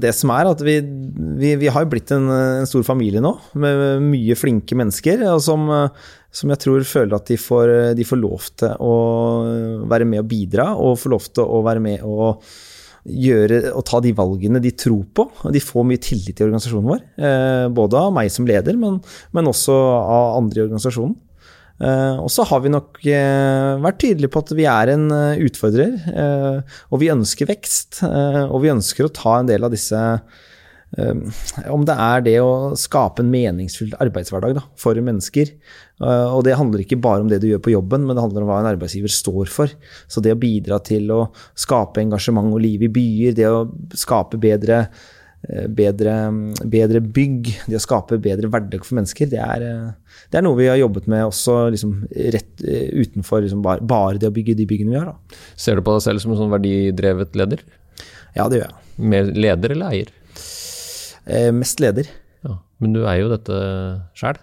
det 0.00 0.12
som 0.14 0.30
er 0.32 0.48
at 0.52 0.62
vi, 0.64 0.78
vi, 1.40 1.56
vi 1.58 1.72
har 1.74 1.88
blitt 1.90 2.12
en, 2.14 2.28
en, 2.30 2.68
stor 2.70 2.86
familie 2.86 3.22
nå, 3.24 3.34
med 3.58 4.04
mye 4.04 4.36
flinke 4.38 4.78
mennesker. 4.78 5.26
som, 5.42 5.66
som 6.30 6.54
jeg 6.54 6.62
tror 6.62 6.86
føler 6.86 7.18
at 7.18 7.28
de 7.28 7.36
får, 7.40 7.74
de 7.98 8.06
får 8.06 8.22
lov 8.22 8.48
til 8.62 8.74
å 8.78 8.94
være 9.90 10.08
med 10.08 10.22
og 10.22 10.30
bidra, 10.30 10.70
og 10.78 11.00
får 11.02 11.14
lov 11.16 11.30
til 11.34 11.44
å 11.58 11.62
være 11.66 11.84
med 11.84 12.06
og 12.06 12.44
gjøre 13.08 13.60
og 13.72 13.84
ta 13.88 14.00
de 14.04 14.12
valgene 14.16 14.60
de 14.62 14.72
tror 14.76 15.04
på. 15.14 15.28
De 15.54 15.62
får 15.62 15.86
mye 15.88 16.02
tillit 16.02 16.38
i 16.38 16.46
organisasjonen 16.46 16.90
vår. 16.92 17.04
Eh, 17.16 17.64
både 17.74 18.00
av 18.00 18.12
meg 18.14 18.30
som 18.32 18.48
leder, 18.48 18.76
men, 18.80 19.00
men 19.34 19.50
også 19.50 19.74
av 19.74 20.38
andre 20.38 20.62
i 20.62 20.66
organisasjonen. 20.66 21.16
Eh, 21.78 22.16
og 22.18 22.30
så 22.34 22.46
har 22.48 22.64
vi 22.64 22.72
nok 22.74 22.98
eh, 23.06 23.78
vært 23.84 24.00
tydelige 24.02 24.32
på 24.34 24.42
at 24.42 24.52
vi 24.58 24.66
er 24.70 24.94
en 24.94 25.08
utfordrer, 25.46 25.96
og 26.90 27.02
vi 27.02 27.12
ønsker 27.14 27.50
vekst. 27.50 28.02
Og 28.02 28.60
vi 28.64 28.74
ønsker 28.74 29.06
å 29.06 29.14
ta 29.14 29.38
en 29.38 29.50
del 29.50 29.66
av 29.66 29.74
disse 29.74 30.04
om 31.68 31.82
det 31.84 31.94
er 32.00 32.22
det 32.24 32.32
å 32.40 32.70
skape 32.80 33.20
en 33.20 33.28
meningsfull 33.28 33.90
arbeidshverdag 34.00 34.54
da, 34.56 34.62
for 34.80 34.96
mennesker. 35.04 35.50
Og 36.00 36.40
det 36.46 36.54
handler 36.56 36.80
ikke 36.80 36.96
bare 37.04 37.20
om 37.20 37.28
det 37.28 37.42
du 37.42 37.50
gjør 37.50 37.60
på 37.66 37.74
jobben, 37.74 38.06
men 38.08 38.16
det 38.16 38.24
handler 38.24 38.46
om 38.46 38.48
hva 38.48 38.62
en 38.62 38.70
arbeidsgiver 38.70 39.12
står 39.12 39.52
for. 39.52 39.74
Så 40.08 40.24
det 40.24 40.32
å 40.32 40.40
bidra 40.40 40.80
til 40.80 41.12
å 41.12 41.26
skape 41.52 42.00
engasjement 42.00 42.56
og 42.56 42.64
liv 42.64 42.86
i 42.86 42.90
byer, 42.94 43.36
det 43.36 43.50
å 43.52 43.66
skape 44.00 44.40
bedre, 44.40 44.86
bedre, 45.70 46.14
bedre 46.66 47.00
bygg, 47.00 47.52
det 47.70 47.78
å 47.78 47.82
skape 47.82 48.18
bedre 48.22 48.50
hverdag 48.50 48.82
for 48.84 48.98
mennesker, 48.98 49.30
det 49.30 49.38
er, 49.38 49.64
det 50.32 50.40
er 50.40 50.44
noe 50.44 50.58
vi 50.58 50.66
har 50.66 50.80
jobbet 50.80 51.06
med 51.10 51.28
også 51.28 51.56
liksom, 51.74 51.94
rett 52.34 52.64
utenfor 52.64 53.44
liksom, 53.44 53.62
bare, 53.64 53.84
bare, 53.86 54.18
det 54.18 54.30
å 54.30 54.34
bygge 54.34 54.56
de 54.58 54.66
byggene 54.68 54.96
vi 54.96 54.98
har. 54.98 55.12
Da. 55.12 55.38
Ser 55.58 55.78
du 55.78 55.84
på 55.86 55.94
deg 55.94 56.04
selv 56.04 56.24
som 56.24 56.34
en 56.34 56.40
sånn 56.42 56.52
verdidrevet 56.52 57.38
leder? 57.38 57.62
Ja, 58.34 58.48
det 58.48 58.60
gjør 58.60 58.66
jeg. 58.66 58.82
Mer 59.14 59.30
leder 59.46 59.74
eller 59.76 59.94
eier? 59.94 60.12
Eh, 61.28 61.50
mest 61.54 61.80
leder. 61.82 62.10
Ja, 62.46 62.58
men 62.82 62.94
du 62.96 63.04
eier 63.04 63.26
jo 63.26 63.32
dette 63.32 63.58
sjøl? 64.18 64.40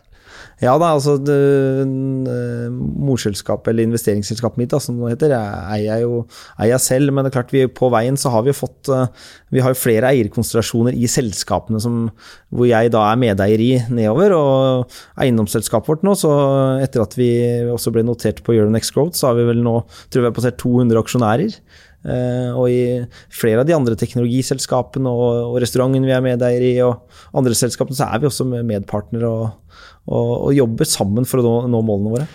Ja 0.63 0.75
da, 0.79 0.93
altså 0.95 1.17
eh, 1.31 1.81
morselskapet 2.71 3.71
eller 3.71 3.87
investeringsselskapet 3.89 4.61
mitt, 4.61 4.71
da, 4.71 4.79
som 4.79 5.01
det 5.01 5.15
heter, 5.15 5.33
eier 5.35 5.85
jeg 5.89 6.05
jo 6.05 6.21
eier 6.63 6.79
selv. 6.81 7.11
Men 7.11 7.25
det 7.25 7.33
er 7.33 7.37
klart 7.39 7.55
vi 7.55 7.65
på 7.67 7.89
veien 7.93 8.19
så 8.19 8.31
har 8.33 8.45
vi 8.47 8.55
fått 8.55 8.91
eh, 8.93 9.09
Vi 9.55 9.63
har 9.63 9.73
jo 9.73 9.79
flere 9.79 10.13
eierkonstellasjoner 10.13 10.95
i 10.95 11.09
selskapene 11.11 11.81
som, 11.83 12.05
hvor 12.55 12.69
jeg 12.69 12.93
da 12.95 13.03
er 13.09 13.19
medeier 13.21 13.63
i 13.63 13.71
nedover. 13.89 14.37
Og 14.37 14.95
eiendomsselskapet 15.21 15.91
vårt 15.91 16.07
nå, 16.07 16.15
så 16.19 16.31
etter 16.83 17.03
at 17.03 17.17
vi 17.19 17.29
også 17.71 17.93
ble 17.95 18.05
notert 18.07 18.39
på 18.45 18.55
Euronex 18.55 18.93
Growth, 18.95 19.19
så 19.19 19.31
har 19.31 19.39
vi 19.41 19.49
vel 19.51 19.63
nå 19.65 19.81
tror 19.83 20.21
jeg 20.21 20.25
vi 20.25 20.31
har 20.31 20.39
passert 20.39 20.61
200 20.63 21.03
aksjonærer. 21.03 21.59
Eh, 22.05 22.49
og 22.53 22.69
i 22.69 22.81
flere 23.33 23.63
av 23.63 23.67
de 23.67 23.73
andre 23.73 23.95
teknologiselskapene 23.97 25.09
og, 25.09 25.55
og 25.55 25.61
restauranten 25.63 26.05
vi 26.05 26.13
er 26.13 26.23
medeier 26.23 26.65
i, 26.67 26.73
og 26.85 27.09
andre 27.37 27.57
selskapene, 27.57 27.97
så 27.97 28.11
er 28.11 28.21
vi 28.21 28.29
også 28.29 28.45
medpartnere 28.53 29.31
og, 29.31 29.47
og, 30.05 30.33
og 30.49 30.51
jobber 30.55 30.89
sammen 30.89 31.27
for 31.29 31.41
å 31.41 31.45
nå, 31.45 31.55
nå 31.73 31.85
målene 31.85 32.17
våre. 32.17 32.27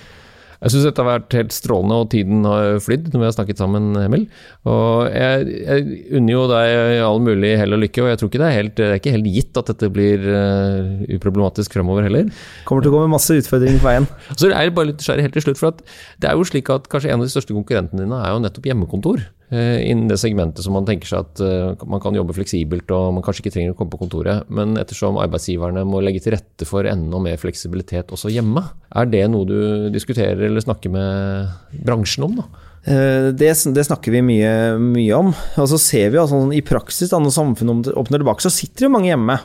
Jeg 0.61 0.75
syns 0.75 0.85
dette 0.85 1.01
har 1.01 1.09
vært 1.09 1.35
helt 1.39 1.55
strålende, 1.57 1.99
og 2.03 2.09
tiden 2.13 2.43
har 2.45 2.83
flydd 2.85 3.07
når 3.09 3.23
vi 3.23 3.25
har 3.25 3.33
snakket 3.33 3.63
sammen, 3.63 3.87
Emil. 3.97 4.27
Og 4.69 5.07
jeg, 5.09 5.47
jeg 5.65 6.01
unner 6.19 6.35
jo 6.35 6.43
deg 6.51 7.01
all 7.07 7.23
mulig 7.25 7.55
hell 7.57 7.79
og 7.79 7.81
lykke, 7.81 8.03
og 8.05 8.11
jeg 8.11 8.21
tror 8.21 8.29
ikke 8.29 8.43
det 8.43 8.49
er 8.51 8.59
helt, 8.59 8.75
det 8.77 8.89
er 8.91 9.01
ikke 9.01 9.15
helt 9.15 9.31
gitt 9.33 9.61
at 9.63 9.73
dette 9.73 9.91
blir 9.97 10.27
uh, 10.29 11.01
uproblematisk 11.17 11.79
fremover 11.79 12.05
heller. 12.11 12.29
Kommer 12.69 12.85
til 12.85 12.93
å 12.93 12.99
gå 12.99 13.03
med 13.07 13.15
masse 13.17 13.41
utfordringer 13.41 13.81
på 13.81 13.89
veien. 13.89 14.11
Så 14.37 14.51
er 14.51 14.69
det 14.69 14.77
bare 14.77 14.91
litt 14.93 15.01
nysgjerrig 15.01 15.31
helt 15.31 15.39
til 15.39 15.49
slutt, 15.49 15.63
for 15.63 15.81
det 16.21 16.29
er 16.29 16.37
jo 16.37 16.49
slik 16.53 16.69
at 16.77 16.93
kanskje 16.93 17.15
en 17.15 17.23
av 17.23 17.31
de 17.31 17.33
største 17.33 17.57
konkurrentene 17.57 18.05
dine 18.05 18.21
er 18.21 18.37
jo 18.37 18.45
nettopp 18.45 18.69
hjemmekontor. 18.69 19.25
Uh, 19.51 19.83
innen 19.83 20.07
det 20.07 20.21
segmentet 20.23 20.63
som 20.63 20.77
man 20.77 20.87
tenker 20.87 21.11
seg 21.11 21.27
at 21.27 21.41
uh, 21.43 21.87
man 21.91 22.03
kan 22.03 22.15
jobbe 22.15 22.37
fleksibelt 22.37 22.93
og 22.95 23.17
man 23.17 23.25
kanskje 23.27 23.43
ikke 23.43 23.55
trenger 23.57 23.75
å 23.75 23.79
komme 23.81 23.91
på 23.91 23.99
kontoret. 24.05 24.47
Men 24.53 24.79
ettersom 24.79 25.19
arbeidsgiverne 25.19 25.83
må 25.89 26.03
legge 26.05 26.23
til 26.23 26.37
rette 26.37 26.69
for 26.69 26.87
enda 26.87 27.19
mer 27.23 27.41
fleksibilitet 27.41 28.15
også 28.15 28.31
hjemme, 28.31 28.63
er 28.95 29.11
det 29.11 29.25
noe 29.33 29.49
du 29.49 29.91
diskuterer 29.95 30.47
eller 30.47 30.63
snakker 30.63 30.95
med 30.95 31.81
bransjen 31.83 32.29
om? 32.29 32.43
da? 32.43 32.67
Eh, 32.85 33.29
det, 33.37 33.51
det, 33.75 33.85
snakker 33.85 34.15
vi 34.15 34.23
mye, 34.25 34.53
mye, 34.81 35.13
om. 35.17 35.33
Og 35.33 35.71
så 35.73 35.79
ser 35.81 36.13
vi 36.13 36.21
altså, 36.21 36.41
i 36.57 36.65
praksis, 36.65 37.11
da, 37.13 37.21
når 37.21 37.35
samfunnet 37.35 37.91
åpner 37.93 38.23
tilbake, 38.23 38.45
så 38.45 38.53
sitter 38.53 38.87
jo 38.87 38.95
mange 38.95 39.11
hjemme. 39.13 39.37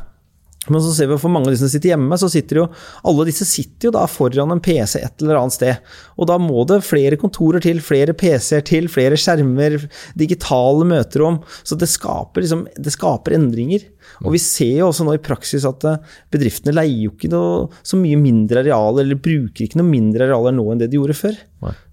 Men 0.71 0.81
så 0.81 0.93
ser 0.95 1.09
vi 1.11 1.17
for 1.21 1.33
mange 1.33 1.49
av 1.49 1.55
de 1.55 1.59
som 1.61 1.69
sitter 1.71 1.93
hjemme, 1.93 2.17
så 2.17 2.29
sitter 2.31 2.61
jo 2.61 2.67
alle 3.05 3.27
disse 3.27 3.45
sitter 3.47 3.89
jo 3.89 3.95
da 3.95 4.05
foran 4.09 4.53
en 4.53 4.61
PC 4.63 4.99
et 5.01 5.23
eller 5.23 5.39
annet 5.39 5.55
sted. 5.55 5.91
Og 6.17 6.29
da 6.29 6.37
må 6.41 6.63
det 6.69 6.81
flere 6.87 7.19
kontorer 7.21 7.63
til, 7.63 7.81
flere 7.85 8.15
PC-er 8.17 8.65
til, 8.65 8.89
flere 8.91 9.19
skjermer, 9.19 9.77
digitale 10.17 10.87
møterom. 10.89 11.41
Så 11.63 11.77
det 11.79 11.91
skaper, 11.91 12.45
liksom, 12.45 12.65
det 12.75 12.95
skaper 12.95 13.37
endringer. 13.37 13.85
Og 14.23 14.35
vi 14.35 14.41
ser 14.41 14.79
jo 14.79 14.89
også 14.89 15.05
nå 15.07 15.15
i 15.17 15.23
praksis 15.23 15.65
at 15.67 15.85
eh, 15.89 16.01
bedriftene 16.33 16.75
leier 16.75 17.07
jo 17.07 17.15
ikke 17.15 17.31
noe, 17.33 17.69
så 17.85 17.99
mye 17.99 18.19
mindre 18.21 18.61
areal, 18.63 19.01
eller 19.01 19.21
bruker 19.21 19.65
ikke 19.65 19.81
noe 19.81 19.89
mindre 19.89 20.27
arealer 20.27 20.55
nå 20.55 20.67
enn 20.71 20.83
det 20.83 20.91
de 20.91 20.99
gjorde 20.99 21.17
før. 21.17 21.39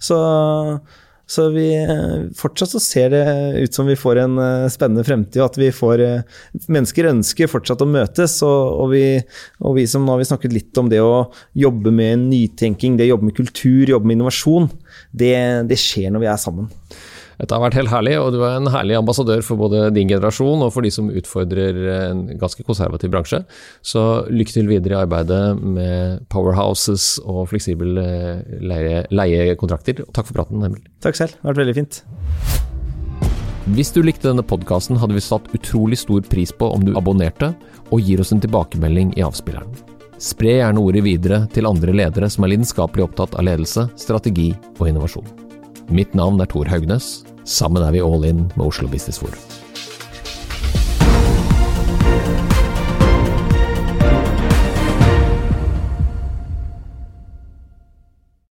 Så 0.02 0.18
så 1.32 1.46
vi, 1.54 1.66
eh, 1.80 2.28
fortsatt 2.36 2.74
så 2.74 2.80
ser 2.82 3.12
det 3.14 3.22
ut 3.64 3.74
som 3.74 3.86
vi 3.88 3.96
får 3.96 4.20
en 4.20 4.38
eh, 4.38 4.68
spennende 4.72 5.04
fremtid, 5.06 5.40
og 5.40 5.46
at 5.48 5.58
vi 5.60 5.70
får 5.72 6.02
eh, 6.04 6.40
Mennesker 6.72 7.08
ønsker 7.08 7.48
fortsatt 7.48 7.80
å 7.84 7.88
møtes, 7.88 8.34
og, 8.44 8.82
og, 8.82 8.92
vi, 8.92 9.04
og 9.64 9.78
vi, 9.78 9.86
som 9.88 10.04
nå 10.04 10.12
har 10.12 10.20
vi 10.20 10.28
snakket 10.28 10.52
litt 10.52 10.80
om 10.82 10.90
det 10.92 11.00
å 11.00 11.30
jobbe 11.56 11.94
med 11.94 12.26
nytenking, 12.26 12.98
det 12.98 13.08
å 13.08 13.14
jobbe 13.14 13.30
med 13.30 13.38
kultur, 13.38 13.94
jobbe 13.94 14.10
med 14.10 14.18
innovasjon, 14.18 14.68
det, 15.08 15.34
det 15.70 15.80
skjer 15.80 16.12
når 16.12 16.26
vi 16.26 16.30
er 16.34 16.44
sammen. 16.44 16.68
Dette 17.42 17.56
har 17.56 17.62
vært 17.64 17.74
helt 17.74 17.90
herlig, 17.90 18.12
og 18.22 18.28
du 18.36 18.44
er 18.46 18.54
en 18.54 18.70
herlig 18.70 18.94
ambassadør 19.00 19.40
for 19.42 19.58
både 19.58 19.88
din 19.96 20.06
generasjon 20.06 20.62
og 20.62 20.68
for 20.70 20.86
de 20.86 20.92
som 20.94 21.08
utfordrer 21.10 21.80
en 22.06 22.20
ganske 22.38 22.62
konservativ 22.62 23.10
bransje. 23.10 23.40
Så 23.82 24.02
lykke 24.30 24.54
til 24.54 24.70
videre 24.70 24.94
i 24.94 25.00
arbeidet 25.00 25.58
med 25.58 26.22
powerhouses 26.30 27.16
og 27.26 27.48
fleksible 27.50 28.06
leie, 28.62 29.02
leiekontrakter. 29.10 30.04
Takk 30.14 30.30
for 30.30 30.38
praten, 30.38 30.62
Emil. 30.62 30.84
Takk 31.02 31.18
selv, 31.18 31.34
det 31.34 31.42
har 31.42 31.56
vært 31.56 31.64
veldig 31.64 31.76
fint. 31.80 31.98
Hvis 33.74 33.90
du 33.94 34.00
likte 34.06 34.30
denne 34.30 34.46
podkasten, 34.46 35.02
hadde 35.02 35.18
vi 35.18 35.22
satt 35.26 35.50
utrolig 35.58 35.98
stor 35.98 36.22
pris 36.30 36.54
på 36.54 36.70
om 36.70 36.86
du 36.86 36.94
abonnerte 36.98 37.50
og 37.90 38.06
gir 38.06 38.22
oss 38.22 38.30
en 38.34 38.42
tilbakemelding 38.42 39.16
i 39.18 39.26
avspilleren. 39.26 39.74
Spre 40.22 40.60
gjerne 40.60 40.78
ordet 40.78 41.02
videre 41.02 41.42
til 41.50 41.66
andre 41.66 41.94
ledere 41.94 42.30
som 42.30 42.46
er 42.46 42.54
lidenskapelig 42.54 43.08
opptatt 43.08 43.34
av 43.34 43.46
ledelse, 43.50 43.88
strategi 43.98 44.52
og 44.78 44.86
innovasjon. 44.92 45.26
Mitt 45.90 46.14
navn 46.14 46.38
er 46.40 46.46
Tor 46.50 46.70
Haugnes. 46.70 47.24
Sammen 47.44 47.82
er 47.82 47.90
vi 47.92 48.00
all 48.00 48.24
in 48.24 48.46
med 48.56 48.66
Oslo 48.66 48.88
Business 48.88 49.18
Forum. 49.18 49.51